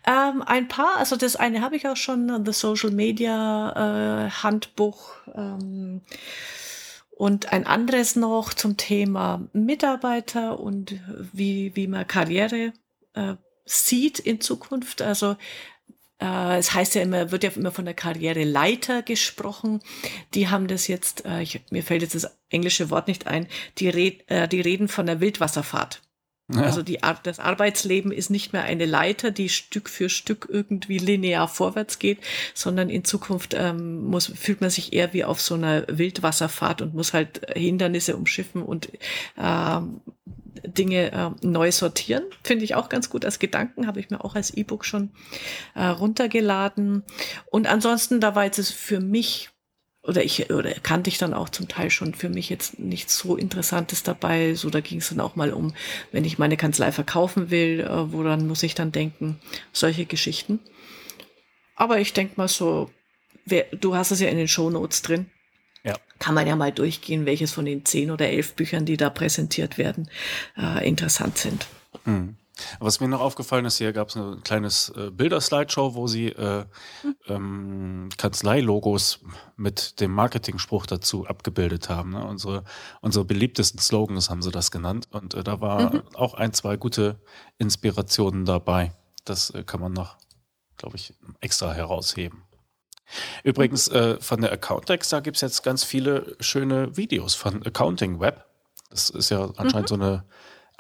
Ähm, 0.07 0.43
ein 0.47 0.69
paar, 0.69 0.97
also 0.97 1.17
das 1.17 1.37
eine 1.37 1.61
habe 1.61 1.77
ich 1.77 1.87
auch 1.89 1.97
schon, 1.97 2.45
The 2.45 2.53
Social 2.53 2.91
Media 2.91 4.27
äh, 4.27 4.31
Handbuch. 4.31 5.13
Ähm, 5.35 6.03
und 7.11 7.53
ein 7.53 7.67
anderes 7.67 8.17
noch 8.17 8.55
zum 8.55 8.79
Thema 8.79 9.47
Mitarbeiter 9.53 10.59
und 10.59 10.95
wie, 11.33 11.77
wie 11.77 11.87
man 11.87 12.07
Karriere 12.07 12.73
äh, 13.13 13.35
sieht 13.71 14.19
in 14.19 14.41
Zukunft. 14.41 15.03
Also 15.03 15.37
äh, 16.21 16.59
es 16.59 16.75
heißt 16.75 16.95
ja 16.95 17.03
immer, 17.03 17.31
wird 17.31 17.45
ja 17.45 17.51
immer 17.51 17.73
von 17.73 17.85
der 17.85 17.95
Karriereleiter 17.95 19.03
gesprochen. 19.03 19.81
Die 20.35 20.49
haben 20.49 20.67
das 20.67 20.89
jetzt, 20.89 21.25
äh, 21.25 21.43
ich, 21.43 21.61
mir 21.71 21.83
fällt 21.83 22.03
jetzt 22.03 22.15
das 22.15 22.37
englische 22.51 22.91
Wort 22.91 23.09
nicht 23.09 23.27
ein, 23.27 23.47
die, 23.79 23.89
red, 23.89 24.29
äh, 24.31 24.49
die 24.49 24.61
reden 24.61 24.89
von 24.89 25.07
der 25.07 25.21
Wildwasserfahrt. 25.21 26.03
Ja. 26.53 26.63
Also 26.63 26.83
die 26.83 26.99
das 27.23 27.39
Arbeitsleben 27.39 28.11
ist 28.11 28.29
nicht 28.29 28.53
mehr 28.53 28.65
eine 28.65 28.85
Leiter, 28.85 29.31
die 29.31 29.49
Stück 29.49 29.89
für 29.89 30.09
Stück 30.09 30.49
irgendwie 30.51 30.99
linear 30.99 31.47
vorwärts 31.47 32.01
geht, 32.01 32.19
sondern 32.55 32.91
in 32.91 33.05
Zukunft 33.05 33.55
ähm, 33.57 34.05
muss, 34.07 34.27
fühlt 34.27 34.61
man 34.61 34.71
sich 34.71 34.93
eher 34.93 35.13
wie 35.13 35.23
auf 35.23 35.41
so 35.41 35.55
einer 35.55 35.87
Wildwasserfahrt 35.87 36.83
und 36.83 36.93
muss 36.93 37.13
halt 37.13 37.43
Hindernisse 37.55 38.17
umschiffen 38.17 38.63
und 38.63 38.93
äh, 39.37 39.81
Dinge 40.65 41.13
äh, 41.13 41.47
neu 41.47 41.73
sortieren. 41.73 42.25
Finde 42.43 42.65
ich 42.65 42.75
auch 42.75 42.89
ganz 42.89 43.11
gut 43.11 43.25
als 43.25 43.39
Gedanken, 43.39 43.87
habe 43.87 44.01
ich 44.01 44.11
mir 44.11 44.25
auch 44.25 44.35
als 44.35 44.53
E-Book 44.53 44.85
schon 44.85 45.11
äh, 45.75 45.85
runtergeladen. 45.85 47.05
Und 47.47 47.67
ansonsten, 47.67 48.21
da 48.21 48.35
war 48.35 48.45
jetzt 48.45 48.73
für 48.73 49.01
mich 49.01 49.51
oder 50.03 50.25
ich 50.25 50.51
oder 50.51 50.73
kannte 50.73 51.11
ich 51.11 51.19
dann 51.19 51.35
auch 51.35 51.51
zum 51.51 51.69
Teil 51.69 51.91
schon 51.91 52.15
für 52.15 52.31
mich 52.31 52.49
jetzt 52.49 52.79
nichts 52.79 53.19
so 53.19 53.37
Interessantes 53.37 54.03
dabei. 54.03 54.55
So, 54.55 54.71
da 54.71 54.81
ging 54.81 54.99
es 54.99 55.11
dann 55.11 55.21
auch 55.21 55.37
mal 55.37 55.53
um, 55.53 55.75
wenn 56.11 56.25
ich 56.25 56.39
meine 56.39 56.57
Kanzlei 56.57 56.91
verkaufen 56.93 57.51
will, 57.51 57.81
äh, 57.81 58.13
woran 58.13 58.47
muss 58.47 58.63
ich 58.63 58.75
dann 58.75 58.93
denken? 58.93 59.39
Solche 59.73 60.07
Geschichten. 60.07 60.61
Aber 61.77 61.99
ich 61.99 62.13
denke 62.13 62.35
mal 62.37 62.49
so, 62.49 62.91
wer, 63.45 63.65
du 63.73 63.95
hast 63.95 64.11
es 64.11 64.21
ja 64.21 64.29
in 64.29 64.37
den 64.37 64.49
Shownotes 64.49 65.03
drin. 65.03 65.31
Ja. 65.85 65.97
Kann 66.19 66.35
man 66.35 66.47
ja 66.47 66.57
mal 66.57 66.73
durchgehen, 66.73 67.27
welches 67.27 67.53
von 67.53 67.65
den 67.65 67.85
zehn 67.85 68.11
oder 68.11 68.29
elf 68.29 68.55
Büchern, 68.55 68.85
die 68.85 68.97
da 68.97 69.11
präsentiert 69.11 69.79
werden, 69.79 70.11
äh, 70.57 70.87
interessant 70.87 71.39
sind. 71.39 71.67
Mhm. 72.05 72.37
Was 72.79 73.01
mir 73.01 73.09
noch 73.09 73.21
aufgefallen 73.21 73.65
ist, 73.65 73.79
hier 73.79 73.93
gab 73.93 74.09
es 74.09 74.17
ein 74.17 74.43
kleines 74.43 74.91
äh, 74.91 75.11
Bilder-Slideshow, 75.11 75.95
wo 75.95 76.07
sie 76.07 76.29
äh, 76.29 76.65
ähm, 77.27 78.09
Kanzlei-Logos 78.17 79.21
mit 79.57 80.01
dem 80.01 80.13
Marketing-Spruch 80.13 80.87
dazu 80.87 81.27
abgebildet 81.27 81.89
haben. 81.89 82.11
Ne? 82.11 82.25
Unsere, 82.25 82.65
unsere 83.01 83.25
beliebtesten 83.25 83.81
Slogans 83.81 84.31
haben 84.31 84.43
sie 84.43 84.51
das 84.51 84.71
genannt. 84.71 85.09
Und 85.11 85.35
äh, 85.35 85.45
da 85.45 85.61
war 85.61 85.95
mhm. 85.95 86.03
auch 86.15 86.35
ein, 86.35 86.53
zwei 86.53 86.77
gute 86.77 87.21
Inspirationen 87.59 88.45
dabei. 88.45 88.93
Das 89.25 89.51
äh, 89.51 89.65
kann 89.65 89.81
man 89.81 89.93
noch, 89.93 90.17
glaube 90.77 90.97
ich, 90.97 91.15
extra 91.41 91.73
herausheben. 91.73 92.43
Übrigens, 93.43 93.89
äh, 93.89 94.19
von 94.21 94.41
der 94.41 94.53
Accountex, 94.53 95.09
da 95.09 95.21
gibt 95.21 95.37
es 95.37 95.41
jetzt 95.41 95.63
ganz 95.63 95.85
viele 95.85 96.37
schöne 96.41 96.97
Videos 96.97 97.35
von 97.35 97.65
Accounting 97.67 98.21
Web. 98.21 98.45
Das 98.91 99.11
ist 99.11 99.31
ja 99.31 99.51
anscheinend 99.57 99.91
mhm. 99.91 99.95
so 99.95 99.95
eine 99.95 100.25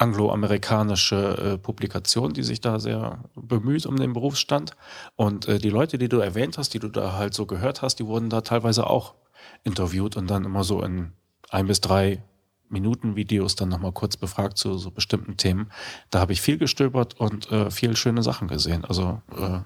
angloamerikanische 0.00 1.16
äh, 1.16 1.58
Publikation, 1.58 2.32
die 2.32 2.42
sich 2.42 2.60
da 2.60 2.80
sehr 2.80 3.24
bemüht 3.34 3.84
um 3.84 3.96
den 3.96 4.14
Berufsstand. 4.14 4.72
Und 5.16 5.46
äh, 5.46 5.58
die 5.58 5.68
Leute, 5.68 5.98
die 5.98 6.08
du 6.08 6.18
erwähnt 6.18 6.56
hast, 6.56 6.72
die 6.72 6.78
du 6.78 6.88
da 6.88 7.12
halt 7.12 7.34
so 7.34 7.44
gehört 7.44 7.82
hast, 7.82 7.96
die 7.96 8.06
wurden 8.06 8.30
da 8.30 8.40
teilweise 8.40 8.86
auch 8.86 9.14
interviewt 9.62 10.16
und 10.16 10.28
dann 10.30 10.44
immer 10.44 10.64
so 10.64 10.82
in 10.82 11.12
ein 11.50 11.66
bis 11.66 11.80
drei 11.80 12.22
Minuten 12.70 13.16
Videos 13.16 13.56
dann 13.56 13.68
nochmal 13.68 13.92
kurz 13.92 14.16
befragt 14.16 14.56
zu 14.56 14.78
so 14.78 14.90
bestimmten 14.90 15.36
Themen. 15.36 15.70
Da 16.10 16.20
habe 16.20 16.32
ich 16.32 16.40
viel 16.40 16.56
gestöbert 16.56 17.20
und 17.20 17.50
äh, 17.50 17.70
viel 17.70 17.96
schöne 17.96 18.22
Sachen 18.22 18.48
gesehen. 18.48 18.84
Also 18.84 19.20
äh, 19.36 19.60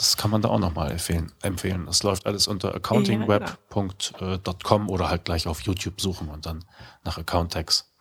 das 0.00 0.16
kann 0.16 0.30
man 0.30 0.40
da 0.40 0.48
auch 0.48 0.58
nochmal 0.58 0.92
empfehlen. 0.92 1.30
empfehlen. 1.42 1.84
Das 1.84 2.02
läuft 2.02 2.24
alles 2.24 2.48
unter 2.48 2.74
accountingweb.com 2.74 4.88
oder 4.88 5.10
halt 5.10 5.26
gleich 5.26 5.46
auf 5.46 5.60
YouTube 5.60 6.00
suchen 6.00 6.30
und 6.30 6.46
dann 6.46 6.64
nach 7.04 7.18
Accountex. 7.18 7.92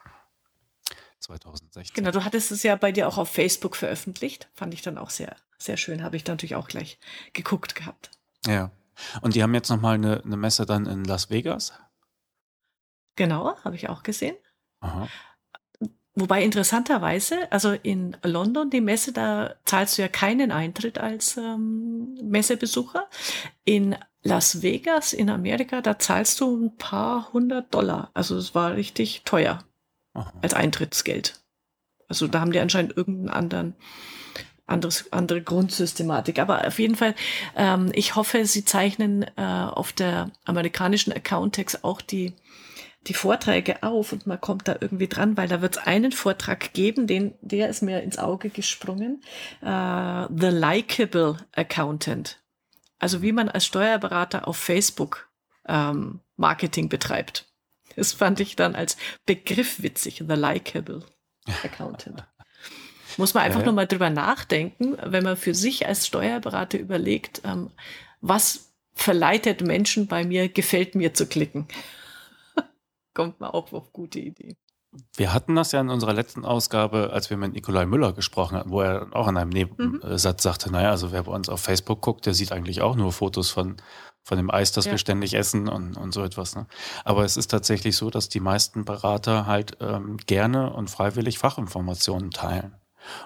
2016. 1.19 1.93
Genau, 1.93 2.11
du 2.11 2.23
hattest 2.23 2.53
es 2.53 2.63
ja 2.63 2.77
bei 2.77 2.93
dir 2.93 3.05
auch 3.05 3.17
auf 3.17 3.27
Facebook 3.27 3.75
veröffentlicht. 3.75 4.47
Fand 4.53 4.73
ich 4.73 4.81
dann 4.81 4.97
auch 4.97 5.09
sehr, 5.09 5.35
sehr 5.57 5.75
schön. 5.75 6.01
Habe 6.01 6.15
ich 6.15 6.23
dann 6.23 6.35
natürlich 6.35 6.55
auch 6.55 6.69
gleich 6.69 6.99
geguckt 7.33 7.75
gehabt. 7.75 8.11
Ja. 8.47 8.71
Und 9.19 9.35
die 9.35 9.43
haben 9.43 9.53
jetzt 9.53 9.67
nochmal 9.67 9.95
eine, 9.95 10.23
eine 10.23 10.37
Messe 10.37 10.65
dann 10.65 10.85
in 10.85 11.03
Las 11.03 11.29
Vegas? 11.29 11.73
Genau, 13.17 13.57
habe 13.65 13.75
ich 13.75 13.89
auch 13.89 14.03
gesehen. 14.03 14.37
Aha. 14.79 15.09
Wobei 16.19 16.43
interessanterweise, 16.43 17.51
also 17.51 17.71
in 17.71 18.17
London, 18.23 18.69
die 18.69 18.81
Messe, 18.81 19.13
da 19.13 19.55
zahlst 19.65 19.97
du 19.97 20.01
ja 20.01 20.07
keinen 20.07 20.51
Eintritt 20.51 20.97
als 20.97 21.37
ähm, 21.37 22.15
Messebesucher. 22.21 23.07
In 23.63 23.95
Las 24.21 24.61
Vegas 24.61 25.13
in 25.13 25.29
Amerika, 25.29 25.81
da 25.81 25.97
zahlst 25.97 26.41
du 26.41 26.65
ein 26.65 26.75
paar 26.77 27.31
hundert 27.31 27.73
Dollar. 27.73 28.11
Also 28.13 28.37
es 28.37 28.53
war 28.53 28.75
richtig 28.75 29.21
teuer 29.23 29.59
als 30.41 30.53
Eintrittsgeld. 30.53 31.39
Also 32.09 32.27
da 32.27 32.41
haben 32.41 32.51
die 32.51 32.59
anscheinend 32.59 32.97
irgendeinen 32.97 33.29
anderen 33.29 33.75
anderes, 34.69 35.11
andere 35.11 35.41
Grundsystematik. 35.41 36.39
Aber 36.39 36.67
auf 36.67 36.79
jeden 36.79 36.95
Fall, 36.95 37.15
ähm, 37.55 37.91
ich 37.93 38.15
hoffe, 38.15 38.45
sie 38.45 38.65
zeichnen 38.65 39.23
äh, 39.35 39.41
auf 39.41 39.93
der 39.93 40.31
amerikanischen 40.45 41.11
Accountex 41.11 41.83
auch 41.83 42.01
die, 42.01 42.33
die 43.07 43.13
Vorträge 43.13 43.81
auf 43.83 44.11
und 44.11 44.27
man 44.27 44.41
kommt 44.41 44.67
da 44.67 44.75
irgendwie 44.79 45.07
dran, 45.07 45.37
weil 45.37 45.47
da 45.47 45.61
wird 45.61 45.77
es 45.77 45.87
einen 45.87 46.11
Vortrag 46.11 46.73
geben, 46.73 47.07
den, 47.07 47.33
der 47.41 47.69
ist 47.69 47.81
mir 47.81 48.01
ins 48.01 48.17
Auge 48.17 48.49
gesprungen. 48.49 49.21
Äh, 49.61 50.27
The 50.35 50.47
Likeable 50.47 51.37
Accountant. 51.55 52.39
Also 52.99 53.21
wie 53.21 53.31
man 53.31 53.47
als 53.47 53.65
Steuerberater 53.65 54.47
auf 54.47 54.57
Facebook 54.57 55.29
ähm, 55.67 56.19
Marketing 56.35 56.89
betreibt. 56.89 57.45
Das 57.95 58.13
fand 58.13 58.39
ich 58.39 58.55
dann 58.55 58.75
als 58.75 58.97
Begriff 59.25 59.81
witzig, 59.81 60.23
the 60.27 60.35
likable 60.35 61.03
accountant. 61.63 62.23
Muss 63.17 63.33
man 63.33 63.43
einfach 63.43 63.59
ja, 63.59 63.65
ja. 63.65 63.71
nur 63.71 63.75
mal 63.75 63.87
drüber 63.87 64.09
nachdenken, 64.09 64.97
wenn 65.03 65.23
man 65.23 65.35
für 65.35 65.53
sich 65.53 65.87
als 65.87 66.07
Steuerberater 66.07 66.79
überlegt, 66.79 67.41
ähm, 67.43 67.71
was 68.21 68.71
verleitet 68.93 69.61
Menschen 69.61 70.07
bei 70.07 70.23
mir, 70.23 70.49
gefällt 70.49 70.95
mir 70.95 71.13
zu 71.13 71.25
klicken. 71.25 71.67
Kommt 73.19 73.41
man 73.41 73.49
auch 73.51 73.73
auf 73.73 73.91
gute 73.91 74.17
Ideen. 74.19 74.55
Wir 75.17 75.33
hatten 75.33 75.53
das 75.53 75.73
ja 75.73 75.81
in 75.81 75.89
unserer 75.89 76.13
letzten 76.13 76.45
Ausgabe, 76.45 77.09
als 77.11 77.29
wir 77.29 77.35
mit 77.35 77.51
Nikolai 77.51 77.85
Müller 77.85 78.13
gesprochen 78.13 78.57
hatten, 78.57 78.69
wo 78.69 78.79
er 78.79 79.07
auch 79.11 79.27
in 79.27 79.35
einem 79.35 79.49
Nebensatz 79.49 80.41
mhm. 80.41 80.49
sagte, 80.49 80.71
naja, 80.71 80.89
also 80.89 81.11
wer 81.11 81.23
bei 81.23 81.33
uns 81.33 81.49
auf 81.49 81.59
Facebook 81.59 81.99
guckt, 81.99 82.25
der 82.25 82.33
sieht 82.33 82.53
eigentlich 82.53 82.81
auch 82.81 82.95
nur 82.95 83.11
Fotos 83.11 83.51
von 83.51 83.75
von 84.23 84.37
dem 84.37 84.49
Eis, 84.49 84.71
das 84.71 84.85
ja. 84.85 84.91
wir 84.91 84.97
ständig 84.97 85.33
essen 85.33 85.67
und, 85.67 85.97
und 85.97 86.13
so 86.13 86.23
etwas. 86.23 86.55
Ne? 86.55 86.67
Aber 87.03 87.25
es 87.25 87.35
ist 87.35 87.51
tatsächlich 87.51 87.97
so, 87.97 88.09
dass 88.09 88.29
die 88.29 88.39
meisten 88.39 88.85
Berater 88.85 89.47
halt 89.47 89.77
ähm, 89.81 90.17
gerne 90.25 90.71
und 90.71 90.89
freiwillig 90.89 91.39
Fachinformationen 91.39 92.31
teilen 92.31 92.75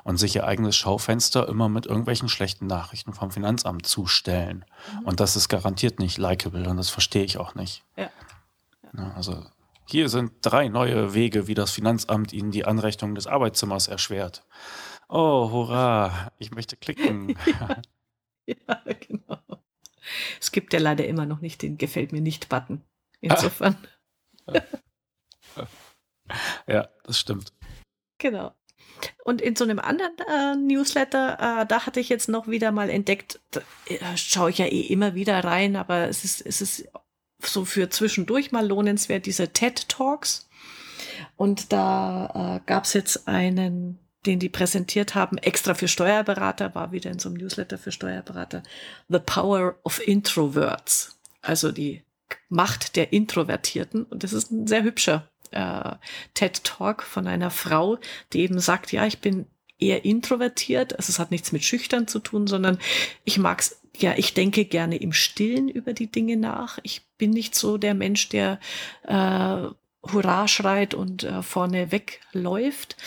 und 0.03 0.17
sich 0.17 0.35
ihr 0.35 0.47
eigenes 0.47 0.75
Schaufenster 0.75 1.47
immer 1.47 1.69
mit 1.69 1.85
irgendwelchen 1.85 2.29
schlechten 2.29 2.65
Nachrichten 2.67 3.13
vom 3.13 3.31
Finanzamt 3.31 3.85
zustellen. 3.85 4.65
Mhm. 5.01 5.05
Und 5.05 5.19
das 5.19 5.35
ist 5.35 5.49
garantiert 5.49 5.99
nicht 5.99 6.17
likable 6.17 6.67
und 6.67 6.77
das 6.77 6.89
verstehe 6.89 7.23
ich 7.25 7.37
auch 7.37 7.53
nicht. 7.53 7.83
Ja. 7.95 8.09
Ja. 8.97 9.11
also 9.15 9.43
hier 9.85 10.09
sind 10.09 10.33
drei 10.41 10.67
neue 10.67 11.13
Wege, 11.13 11.47
wie 11.47 11.53
das 11.53 11.71
Finanzamt 11.71 12.33
Ihnen 12.33 12.51
die 12.51 12.65
Anrechnung 12.65 13.15
des 13.15 13.27
Arbeitszimmers 13.27 13.87
erschwert. 13.87 14.45
Oh, 15.09 15.51
hurra, 15.51 16.31
ich 16.39 16.51
möchte 16.51 16.77
klicken. 16.77 17.37
ja, 18.45 18.79
genau. 18.99 19.39
Es 20.39 20.51
gibt 20.51 20.73
ja 20.73 20.79
leider 20.79 21.05
immer 21.07 21.25
noch 21.25 21.41
nicht 21.41 21.61
den 21.61 21.77
Gefällt 21.77 22.11
mir 22.11 22.21
nicht 22.21 22.49
Button. 22.49 22.81
Insofern. 23.21 23.77
ja, 26.67 26.89
das 27.03 27.19
stimmt. 27.19 27.53
Genau. 28.17 28.53
Und 29.23 29.41
in 29.41 29.55
so 29.55 29.63
einem 29.63 29.79
anderen 29.79 30.15
äh, 30.27 30.55
Newsletter, 30.55 31.61
äh, 31.61 31.65
da 31.65 31.85
hatte 31.85 31.99
ich 31.99 32.09
jetzt 32.09 32.29
noch 32.29 32.47
wieder 32.47 32.71
mal 32.71 32.89
entdeckt, 32.89 33.39
da 33.51 33.61
äh, 33.87 34.17
schaue 34.17 34.49
ich 34.49 34.59
ja 34.59 34.65
eh 34.65 34.81
immer 34.81 35.15
wieder 35.15 35.43
rein, 35.43 35.75
aber 35.75 36.07
es 36.07 36.23
ist, 36.23 36.41
es 36.45 36.61
ist 36.61 36.89
so 37.47 37.65
für 37.65 37.89
zwischendurch 37.89 38.51
mal 38.51 38.67
lohnenswert, 38.67 39.25
diese 39.25 39.49
TED 39.49 39.89
Talks. 39.89 40.49
Und 41.35 41.71
da 41.73 42.57
äh, 42.57 42.65
gab 42.65 42.85
es 42.85 42.93
jetzt 42.93 43.27
einen 43.27 43.99
den 44.25 44.39
die 44.39 44.49
präsentiert 44.49 45.15
haben, 45.15 45.37
extra 45.37 45.73
für 45.73 45.87
Steuerberater, 45.87 46.75
war 46.75 46.91
wieder 46.91 47.11
in 47.11 47.19
so 47.19 47.29
einem 47.29 47.37
Newsletter 47.37 47.77
für 47.77 47.91
Steuerberater, 47.91 48.63
The 49.09 49.19
Power 49.19 49.75
of 49.83 50.05
Introverts, 50.05 51.19
also 51.41 51.71
die 51.71 52.03
Macht 52.49 52.95
der 52.95 53.11
Introvertierten. 53.13 54.05
Und 54.05 54.23
das 54.23 54.33
ist 54.33 54.51
ein 54.51 54.67
sehr 54.67 54.83
hübscher 54.83 55.29
äh, 55.51 55.95
TED-Talk 56.33 57.03
von 57.03 57.27
einer 57.27 57.51
Frau, 57.51 57.97
die 58.31 58.41
eben 58.41 58.59
sagt, 58.59 58.91
ja, 58.91 59.05
ich 59.05 59.19
bin 59.19 59.47
eher 59.77 60.05
introvertiert, 60.05 60.95
also 60.97 61.09
es 61.09 61.19
hat 61.19 61.31
nichts 61.31 61.51
mit 61.51 61.63
schüchtern 61.63 62.07
zu 62.07 62.19
tun, 62.19 62.47
sondern 62.47 62.79
ich 63.25 63.37
mag's 63.37 63.81
ja, 63.97 64.13
ich 64.17 64.33
denke 64.33 64.65
gerne 64.65 64.97
im 64.97 65.13
Stillen 65.13 65.69
über 65.69 65.93
die 65.93 66.07
Dinge 66.07 66.37
nach. 66.37 66.79
Ich 66.83 67.01
bin 67.17 67.31
nicht 67.31 67.55
so 67.55 67.77
der 67.77 67.93
Mensch, 67.93 68.29
der 68.29 68.59
äh, 69.03 69.67
Hurra 70.11 70.47
schreit 70.47 70.93
und 70.93 71.23
äh, 71.23 71.41
vorne 71.41 71.91
wegläuft. 71.91 72.97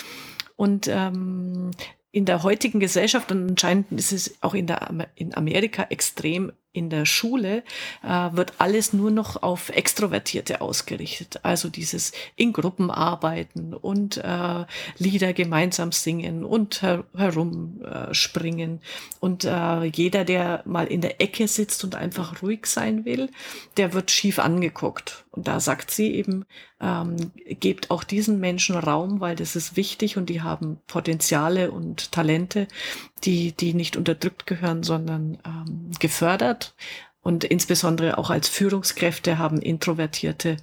Und 0.56 0.88
ähm, 0.88 1.72
in 2.12 2.24
der 2.24 2.42
heutigen 2.42 2.80
Gesellschaft 2.80 3.30
und 3.30 3.50
anscheinend 3.50 3.92
ist 3.92 4.12
es 4.12 4.42
auch 4.42 4.54
in, 4.54 4.66
der, 4.66 5.08
in 5.16 5.34
Amerika 5.34 5.86
extrem 5.90 6.52
in 6.76 6.90
der 6.90 7.06
Schule 7.06 7.64
äh, 8.02 8.08
wird 8.32 8.54
alles 8.58 8.92
nur 8.92 9.10
noch 9.10 9.42
auf 9.42 9.70
Extrovertierte 9.70 10.60
ausgerichtet. 10.60 11.40
Also 11.42 11.68
dieses 11.68 12.12
in 12.36 12.52
Gruppen 12.52 12.90
arbeiten 12.90 13.72
und 13.72 14.18
äh, 14.18 14.64
Lieder 14.98 15.32
gemeinsam 15.32 15.92
singen 15.92 16.44
und 16.44 16.82
her 16.82 17.04
herumspringen. 17.16 18.80
Und 19.20 19.44
äh, 19.44 19.84
jeder, 19.84 20.24
der 20.24 20.62
mal 20.66 20.86
in 20.86 21.00
der 21.00 21.20
Ecke 21.20 21.48
sitzt 21.48 21.82
und 21.84 21.94
einfach 21.94 22.42
ruhig 22.42 22.66
sein 22.66 23.04
will, 23.04 23.30
der 23.76 23.94
wird 23.94 24.10
schief 24.10 24.38
angeguckt. 24.38 25.24
Und 25.30 25.48
da 25.48 25.60
sagt 25.60 25.90
sie 25.90 26.14
eben, 26.14 26.44
ähm, 26.80 27.16
gebt 27.60 27.90
auch 27.90 28.04
diesen 28.04 28.38
Menschen 28.38 28.76
Raum, 28.76 29.20
weil 29.20 29.34
das 29.34 29.56
ist 29.56 29.76
wichtig 29.76 30.16
und 30.16 30.28
die 30.28 30.42
haben 30.42 30.78
Potenziale 30.86 31.70
und 31.70 32.12
Talente, 32.12 32.68
die, 33.24 33.52
die 33.52 33.74
nicht 33.74 33.96
unterdrückt 33.96 34.46
gehören, 34.46 34.82
sondern 34.82 35.38
ähm, 35.44 35.90
gefördert. 35.98 36.74
Und 37.22 37.44
insbesondere 37.44 38.18
auch 38.18 38.30
als 38.30 38.48
Führungskräfte 38.48 39.38
haben 39.38 39.60
Introvertierte 39.60 40.58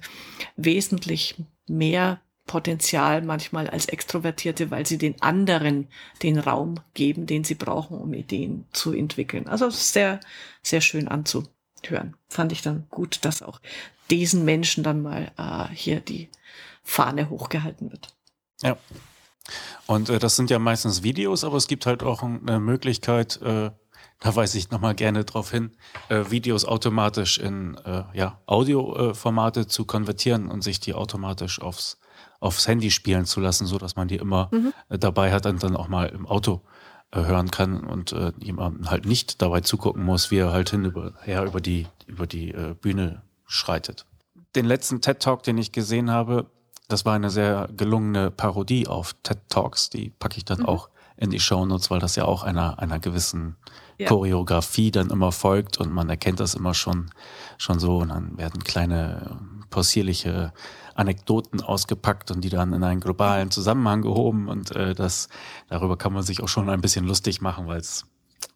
wesentlich 0.56 1.36
mehr 1.66 2.20
Potenzial 2.46 3.22
manchmal 3.22 3.68
als 3.68 3.86
Extrovertierte, 3.86 4.70
weil 4.70 4.86
sie 4.86 4.98
den 4.98 5.20
anderen 5.22 5.88
den 6.22 6.38
Raum 6.38 6.76
geben, 6.92 7.26
den 7.26 7.44
sie 7.44 7.54
brauchen, 7.54 7.98
um 7.98 8.12
Ideen 8.12 8.66
zu 8.72 8.92
entwickeln. 8.92 9.46
Also 9.46 9.70
sehr, 9.70 10.20
sehr 10.62 10.80
schön 10.80 11.08
anzuhören. 11.08 12.16
Fand 12.28 12.52
ich 12.52 12.62
dann 12.62 12.86
gut, 12.90 13.24
dass 13.24 13.42
auch 13.42 13.60
diesen 14.10 14.44
Menschen 14.44 14.84
dann 14.84 15.02
mal 15.02 15.32
äh, 15.38 15.74
hier 15.74 16.00
die 16.00 16.28
Fahne 16.82 17.30
hochgehalten 17.30 17.90
wird. 17.90 18.14
Ja, 18.62 18.76
und 19.86 20.08
äh, 20.08 20.18
das 20.18 20.36
sind 20.36 20.50
ja 20.50 20.58
meistens 20.58 21.02
Videos, 21.02 21.44
aber 21.44 21.56
es 21.56 21.66
gibt 21.66 21.86
halt 21.86 22.02
auch 22.02 22.22
eine 22.22 22.60
Möglichkeit, 22.60 23.40
äh, 23.42 23.70
da 24.20 24.36
weise 24.36 24.56
ich 24.56 24.70
nochmal 24.70 24.94
gerne 24.94 25.24
drauf 25.24 25.50
hin, 25.50 25.72
äh, 26.08 26.24
Videos 26.30 26.64
automatisch 26.64 27.38
in 27.38 27.76
äh, 27.84 28.04
ja, 28.14 28.40
Audioformate 28.46 29.66
zu 29.66 29.84
konvertieren 29.84 30.48
und 30.48 30.62
sich 30.62 30.80
die 30.80 30.94
automatisch 30.94 31.60
aufs, 31.60 31.98
aufs 32.40 32.66
Handy 32.66 32.90
spielen 32.90 33.26
zu 33.26 33.40
lassen, 33.40 33.66
so 33.66 33.76
dass 33.78 33.96
man 33.96 34.08
die 34.08 34.16
immer 34.16 34.48
mhm. 34.52 34.72
Äh, 34.88 34.98
dabei 34.98 35.32
hat 35.32 35.46
und 35.46 35.62
dann 35.62 35.76
auch 35.76 35.88
mal 35.88 36.06
im 36.06 36.26
Auto 36.26 36.62
äh, 37.10 37.20
hören 37.24 37.50
kann 37.50 37.84
und 37.84 38.12
äh, 38.12 38.32
jemand 38.38 38.90
halt 38.90 39.04
nicht 39.04 39.42
dabei 39.42 39.60
zugucken 39.60 40.02
muss, 40.02 40.30
wie 40.30 40.38
er 40.38 40.52
halt 40.52 40.70
hin 40.70 40.84
über, 40.84 41.12
her 41.22 41.44
über 41.44 41.60
die, 41.60 41.86
über 42.06 42.26
die 42.26 42.50
äh, 42.52 42.74
Bühne 42.80 43.22
schreitet. 43.46 44.06
Den 44.56 44.64
letzten 44.64 45.00
TED 45.00 45.20
Talk, 45.20 45.42
den 45.42 45.58
ich 45.58 45.72
gesehen 45.72 46.10
habe, 46.10 46.46
das 46.88 47.04
war 47.04 47.14
eine 47.14 47.30
sehr 47.30 47.68
gelungene 47.76 48.30
Parodie 48.30 48.86
auf 48.86 49.14
TED 49.22 49.38
Talks. 49.48 49.90
Die 49.90 50.10
packe 50.10 50.36
ich 50.36 50.44
dann 50.44 50.60
mhm. 50.60 50.66
auch 50.66 50.88
in 51.16 51.30
die 51.30 51.40
Show 51.40 51.64
Notes, 51.64 51.90
weil 51.90 52.00
das 52.00 52.16
ja 52.16 52.24
auch 52.24 52.42
einer, 52.42 52.78
einer 52.78 52.98
gewissen 52.98 53.56
ja. 53.98 54.08
Choreografie 54.08 54.90
dann 54.90 55.10
immer 55.10 55.32
folgt 55.32 55.78
und 55.78 55.92
man 55.92 56.10
erkennt 56.10 56.40
das 56.40 56.54
immer 56.54 56.74
schon, 56.74 57.10
schon 57.56 57.78
so 57.78 57.98
und 57.98 58.08
dann 58.08 58.36
werden 58.36 58.64
kleine 58.64 59.38
possierliche 59.70 60.52
Anekdoten 60.94 61.60
ausgepackt 61.60 62.30
und 62.30 62.40
die 62.42 62.48
dann 62.48 62.72
in 62.72 62.82
einen 62.82 63.00
globalen 63.00 63.50
Zusammenhang 63.50 64.02
gehoben 64.02 64.48
und 64.48 64.72
äh, 64.72 64.94
das 64.94 65.28
darüber 65.68 65.96
kann 65.96 66.12
man 66.12 66.22
sich 66.22 66.42
auch 66.42 66.48
schon 66.48 66.68
ein 66.68 66.80
bisschen 66.80 67.04
lustig 67.04 67.40
machen, 67.40 67.66
weil 67.66 67.80
es 67.80 68.06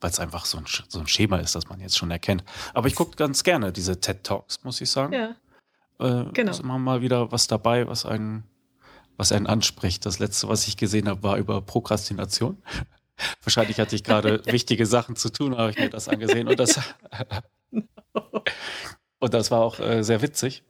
weil 0.01 0.11
es 0.11 0.21
einfach 0.21 0.45
so 0.45 0.59
ein, 0.59 0.65
so 0.89 1.01
ein 1.01 1.09
Schema 1.09 1.39
ist, 1.39 1.55
das 1.55 1.69
man 1.69 1.81
jetzt 1.81 1.97
schon 1.97 2.11
erkennt. 2.11 2.45
Aber 2.75 2.89
ich 2.89 2.95
gucke 2.95 3.17
ganz 3.17 3.43
gerne 3.43 3.73
diese 3.73 3.99
TED 3.99 4.23
Talks, 4.23 4.63
muss 4.63 4.81
ich 4.81 4.91
sagen. 4.91 5.13
Ja. 5.13 5.35
Äh, 5.99 6.25
genau. 6.33 6.51
Ist 6.51 6.61
immer 6.61 6.79
mal 6.79 7.03
wieder 7.03 7.33
was 7.33 7.47
dabei, 7.47 7.87
was 7.87 8.07
einen, 8.07 8.45
was 9.17 9.33
einen 9.33 9.47
anspricht. 9.47 10.07
Das 10.07 10.19
letzte, 10.19 10.49
was 10.49 10.67
ich 10.69 10.77
gesehen 10.77 11.09
habe, 11.09 11.23
war 11.23 11.39
über 11.39 11.61
Prokrastination. 11.61 12.63
Wahrscheinlich 13.43 13.81
hatte 13.81 13.97
ich 13.97 14.05
gerade 14.05 14.43
wichtige 14.53 14.87
Sachen 14.87 15.17
zu 15.17 15.31
tun, 15.31 15.57
habe 15.57 15.71
ich 15.71 15.79
mir 15.79 15.91
das 15.91 16.09
angesehen. 16.09 16.49
Und 16.49 16.59
das, 16.61 16.79
und 19.19 19.35
das 19.35 19.51
war 19.51 19.61
auch 19.61 19.81
äh, 19.81 20.03
sehr 20.03 20.23
witzig, 20.23 20.63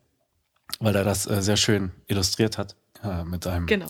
weil 0.80 0.96
er 0.96 1.04
das 1.04 1.26
äh, 1.26 1.42
sehr 1.42 1.56
schön 1.56 1.92
illustriert 2.06 2.56
hat 2.56 2.76
äh, 3.04 3.24
mit 3.24 3.46
einem, 3.46 3.66
genau. 3.66 3.87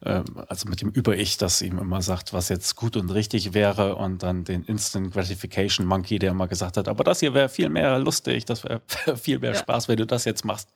äh, 0.00 0.22
also 0.48 0.68
mit 0.68 0.82
dem 0.82 0.90
Über-Ich, 0.90 1.38
das 1.38 1.62
ihm 1.62 1.78
immer 1.78 2.02
sagt, 2.02 2.32
was 2.32 2.48
jetzt 2.48 2.76
gut 2.76 2.96
und 2.96 3.10
richtig 3.10 3.54
wäre 3.54 3.96
und 3.96 4.22
dann 4.22 4.44
den 4.44 4.64
Instant 4.64 5.12
Gratification 5.12 5.86
Monkey, 5.86 6.18
der 6.18 6.32
immer 6.32 6.46
gesagt 6.46 6.76
hat, 6.76 6.88
aber 6.88 7.02
das 7.04 7.20
hier 7.20 7.32
wäre 7.32 7.48
viel 7.48 7.70
mehr 7.70 7.98
lustig, 7.98 8.44
das 8.44 8.64
wäre 8.64 8.82
viel 9.16 9.38
mehr 9.38 9.52
ja. 9.52 9.58
Spaß, 9.58 9.88
wenn 9.88 9.96
du 9.96 10.06
das 10.06 10.24
jetzt 10.24 10.44
machst. 10.44 10.68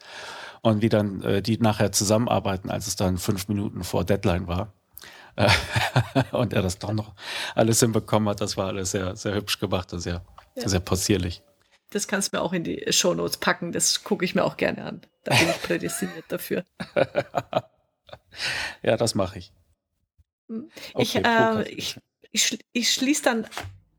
Und 0.63 0.81
wie 0.81 0.89
dann 0.89 1.21
äh, 1.23 1.43
die 1.43 1.59
nachher 1.59 1.93
zusammenarbeiten, 1.93 2.71
als 2.71 2.87
es 2.87 2.97
dann 2.97 3.19
fünf 3.19 3.49
Minuten 3.49 3.85
vor 3.85 4.05
Deadline 4.05 4.49
war. 4.49 4.73
und 6.31 6.53
er 6.53 6.63
das 6.63 6.79
doch 6.79 6.93
noch 6.93 7.13
alles 7.57 7.81
hinbekommen 7.81 8.29
hat, 8.29 8.41
das 8.41 8.57
war 8.57 8.69
alles 8.69 8.93
sehr, 8.93 9.17
sehr 9.17 9.35
hübsch 9.35 9.59
gemacht 9.59 9.93
und 9.93 9.99
sehr, 9.99 10.25
ja. 10.55 10.69
sehr 10.69 10.79
possierlich. 10.79 11.43
Das 11.91 12.09
kannst 12.09 12.33
du 12.33 12.37
mir 12.37 12.43
auch 12.43 12.53
in 12.53 12.65
die 12.65 12.87
Shownotes 12.91 13.37
packen, 13.39 13.73
das 13.73 14.05
gucke 14.05 14.25
ich 14.25 14.35
mir 14.35 14.45
auch 14.45 14.57
gerne 14.57 14.85
an. 14.85 15.01
Da 15.25 15.37
bin 15.37 15.49
ich 15.49 15.63
prädestiniert 15.63 16.25
dafür. 16.29 16.65
Ja, 18.83 18.97
das 18.97 19.15
mache 19.15 19.39
ich. 19.39 19.53
Hm. 20.49 20.71
Okay, 20.95 21.23
äh, 21.25 21.69
ich, 21.71 21.99
ich, 22.31 22.59
ich 22.73 22.93
schließe 22.93 23.23
dann 23.23 23.47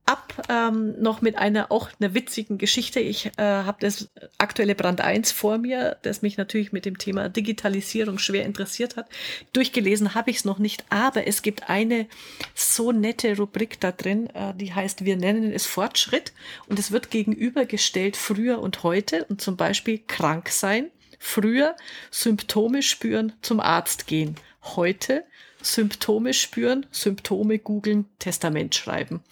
ab 0.06 0.44
ähm, 0.50 1.02
noch 1.02 1.22
mit 1.22 1.36
einer 1.38 1.72
auch 1.72 1.90
einer 2.00 2.14
witzigen 2.14 2.58
Geschichte. 2.58 3.00
Ich 3.00 3.26
äh, 3.38 3.42
habe 3.42 3.78
das 3.80 4.10
aktuelle 4.38 4.76
Brand 4.76 5.02
1 5.02 5.32
vor 5.32 5.58
mir, 5.58 5.98
das 6.04 6.22
mich 6.22 6.38
natürlich 6.38 6.72
mit 6.72 6.86
dem 6.86 6.98
Thema 6.98 7.28
Digitalisierung 7.28 8.20
schwer 8.20 8.46
interessiert 8.46 8.98
hat. 8.98 9.10
Durchgelesen 9.54 10.14
habe 10.14 10.30
ich 10.30 10.38
es 10.38 10.46
noch 10.46 10.60
nicht, 10.60 10.86
aber 10.90 11.26
es 11.28 11.42
gibt 11.42 11.70
eine 11.70 12.08
so 12.54 12.92
nette 12.92 13.36
Rubrik 13.36 13.80
da 13.80 13.92
drin, 13.92 14.30
äh, 14.36 14.54
die 14.54 14.74
heißt 14.74 15.06
Wir 15.06 15.18
nennen 15.18 15.52
es 15.52 15.66
Fortschritt 15.66 16.34
und 16.68 16.78
es 16.78 16.92
wird 16.92 17.10
gegenübergestellt 17.10 18.16
früher 18.16 18.60
und 18.60 18.84
heute 18.84 19.26
und 19.26 19.42
zum 19.42 19.58
Beispiel 19.58 20.00
krank 20.06 20.50
sein 20.50 20.92
Früher 21.20 21.76
Symptome 22.12 22.82
spüren, 22.82 23.34
zum 23.42 23.60
Arzt 23.60 24.08
gehen. 24.08 24.36
Heute 24.64 25.26
Symptome 25.62 26.34
spüren, 26.34 26.86
Symptome 26.92 27.60
googeln, 27.60 28.10
Testament 28.20 28.76
schreiben. 28.76 29.24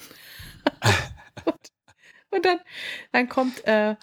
und, 2.32 2.46
dann, 2.46 2.60
dann 3.12 3.30
kommt 3.30 3.66
äh, 3.66 3.96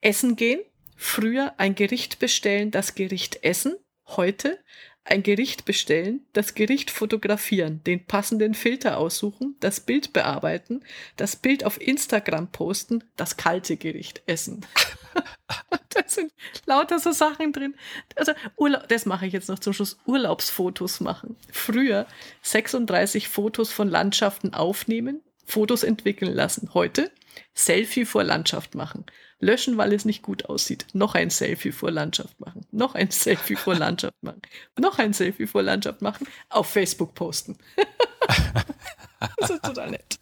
Essen 0.00 0.36
gehen. 0.36 0.60
Früher 0.96 1.54
ein 1.58 1.74
Gericht 1.74 2.18
bestellen, 2.18 2.70
das 2.70 2.94
Gericht 2.94 3.44
essen. 3.44 3.76
Heute 4.06 4.58
ein 5.06 5.22
Gericht 5.22 5.64
bestellen, 5.64 6.26
das 6.32 6.54
Gericht 6.54 6.90
fotografieren, 6.90 7.82
den 7.84 8.04
passenden 8.04 8.54
Filter 8.54 8.98
aussuchen, 8.98 9.54
das 9.60 9.80
Bild 9.80 10.12
bearbeiten, 10.12 10.82
das 11.16 11.36
Bild 11.36 11.64
auf 11.64 11.80
Instagram 11.80 12.50
posten, 12.50 13.04
das 13.16 13.36
kalte 13.36 13.76
Gericht 13.76 14.22
essen. 14.26 14.66
da 15.90 16.02
sind 16.06 16.32
lauter 16.66 16.98
so 16.98 17.12
Sachen 17.12 17.52
drin. 17.52 17.74
Also 18.16 18.32
Urlaub, 18.56 18.88
das 18.88 19.06
mache 19.06 19.26
ich 19.26 19.32
jetzt 19.32 19.48
noch 19.48 19.60
zum 19.60 19.72
Schluss. 19.72 19.96
Urlaubsfotos 20.06 21.00
machen. 21.00 21.36
Früher 21.52 22.06
36 22.42 23.28
Fotos 23.28 23.72
von 23.72 23.88
Landschaften 23.88 24.54
aufnehmen, 24.54 25.22
Fotos 25.44 25.84
entwickeln 25.84 26.34
lassen. 26.34 26.74
Heute 26.74 27.12
Selfie 27.54 28.04
vor 28.04 28.24
Landschaft 28.24 28.74
machen. 28.74 29.06
Löschen, 29.38 29.76
weil 29.76 29.92
es 29.92 30.04
nicht 30.04 30.22
gut 30.22 30.46
aussieht. 30.46 30.86
Noch 30.92 31.14
ein 31.14 31.30
Selfie 31.30 31.72
vor 31.72 31.90
Landschaft 31.90 32.38
machen. 32.40 32.66
Noch 32.70 32.94
ein 32.94 33.10
Selfie 33.10 33.56
vor 33.56 33.74
Landschaft 33.74 34.22
machen. 34.22 34.42
Noch 34.78 34.98
ein 34.98 35.12
Selfie 35.12 35.46
vor 35.46 35.62
Landschaft 35.62 36.02
machen. 36.02 36.26
Auf 36.48 36.68
Facebook 36.68 37.14
posten. 37.14 37.58
das 39.38 39.50
ist 39.50 39.64
total 39.64 39.90
nett. 39.90 40.18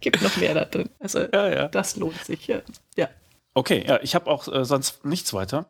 Gibt 0.00 0.22
noch 0.22 0.36
mehr 0.36 0.54
da 0.54 0.64
drin. 0.64 0.90
Also 0.98 1.20
ja, 1.20 1.48
ja. 1.48 1.68
das 1.68 1.96
lohnt 1.96 2.22
sich. 2.24 2.46
Ja. 2.46 2.60
ja. 2.96 3.08
Okay, 3.54 3.84
ja, 3.86 4.00
ich 4.02 4.14
habe 4.14 4.30
auch 4.30 4.48
äh, 4.48 4.64
sonst 4.64 5.04
nichts 5.04 5.32
weiter. 5.32 5.66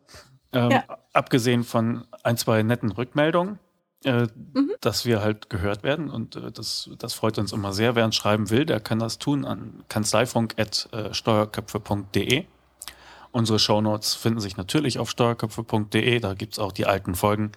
Ähm, 0.51 0.71
ja. 0.71 0.83
Abgesehen 1.13 1.63
von 1.63 2.05
ein, 2.23 2.35
zwei 2.35 2.63
netten 2.63 2.91
Rückmeldungen 2.91 3.59
äh, 4.05 4.27
mhm. 4.53 4.71
dass 4.81 5.05
wir 5.05 5.21
halt 5.21 5.49
gehört 5.49 5.83
werden. 5.83 6.09
Und 6.09 6.35
äh, 6.35 6.51
das, 6.51 6.89
das 6.97 7.13
freut 7.13 7.37
uns 7.37 7.51
immer 7.51 7.71
sehr. 7.73 7.95
Wer 7.95 8.05
uns 8.05 8.15
schreiben 8.15 8.49
will, 8.49 8.65
der 8.65 8.79
kann 8.79 8.97
das 8.99 9.19
tun 9.19 9.45
an 9.45 9.83
kanzleifunk.steuerköpfe.de. 9.89 12.45
Unsere 13.35 13.59
Shownotes 13.59 14.15
finden 14.15 14.39
sich 14.39 14.55
natürlich 14.55 14.97
auf 14.97 15.09
steuerköpfe.de. 15.09 16.21
Da 16.21 16.35
gibt's 16.35 16.57
auch 16.57 16.71
die 16.71 16.85
alten 16.85 17.15
Folgen, 17.15 17.51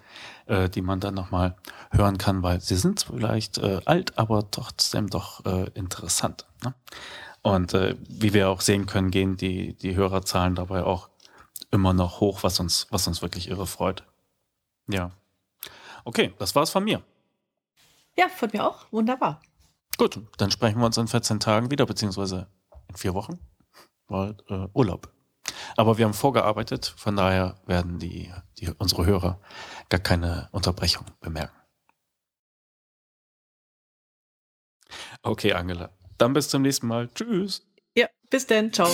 äh, 0.47 0.69
die 0.69 0.83
man 0.83 0.99
dann 0.99 1.15
nochmal 1.15 1.55
hören 1.93 2.19
kann, 2.19 2.43
weil 2.43 2.61
sie 2.61 2.75
sind 2.75 3.07
vielleicht 3.09 3.59
äh, 3.59 3.81
alt, 3.85 4.19
aber 4.19 4.51
trotzdem 4.51 5.09
doch 5.09 5.47
äh, 5.47 5.71
interessant. 5.75 6.47
Ne? 6.65 6.75
Und 7.43 7.75
äh, 7.75 7.95
wie 8.09 8.35
wir 8.35 8.51
auch 8.51 8.61
sehen 8.61 8.87
können, 8.87 9.13
gehen 9.13 9.37
die, 9.37 9.75
die 9.75 9.95
Hörerzahlen 9.95 10.57
dabei 10.57 10.83
auch 10.83 11.11
immer 11.71 11.93
noch 11.93 12.19
hoch, 12.19 12.43
was 12.43 12.59
uns, 12.59 12.89
was 12.91 13.07
uns 13.07 13.23
wirklich 13.23 13.49
irre 13.49 13.69
freut. 13.69 14.03
Ja. 14.89 15.13
Okay, 16.05 16.35
das 16.41 16.57
war's 16.57 16.71
von 16.71 16.83
mir. 16.83 17.05
Ja, 18.17 18.29
von 18.29 18.51
mir 18.53 18.67
auch. 18.67 18.91
Wunderbar. 18.91 19.41
Gut, 19.97 20.21
dann 20.39 20.51
sprechen 20.51 20.81
wir 20.81 20.87
uns 20.87 20.99
in 20.99 21.07
14 21.07 21.39
Tagen 21.39 21.71
wieder, 21.71 21.87
beziehungsweise 21.87 22.49
in 22.89 22.97
vier 22.97 23.15
Wochen, 23.15 23.39
weil 24.09 24.37
äh, 24.49 24.67
Urlaub. 24.75 25.13
Aber 25.77 25.99
wir 25.99 26.05
haben 26.05 26.15
vorgearbeitet, 26.15 26.95
von 26.97 27.17
daher 27.17 27.61
werden 27.67 27.99
die, 27.99 28.33
die 28.59 28.71
unsere 28.79 29.07
Hörer 29.07 29.41
gar 29.89 30.01
keine 30.01 30.49
Unterbrechung 30.53 31.07
bemerken. 31.21 31.57
Okay, 35.23 35.53
Angela. 35.53 35.91
Dann 36.17 36.33
bis 36.33 36.49
zum 36.49 36.63
nächsten 36.63 36.87
Mal. 36.87 37.09
Tschüss. 37.15 37.63
Ja, 37.97 38.09
bis 38.31 38.47
dann. 38.47 38.73
Ciao. 38.73 38.89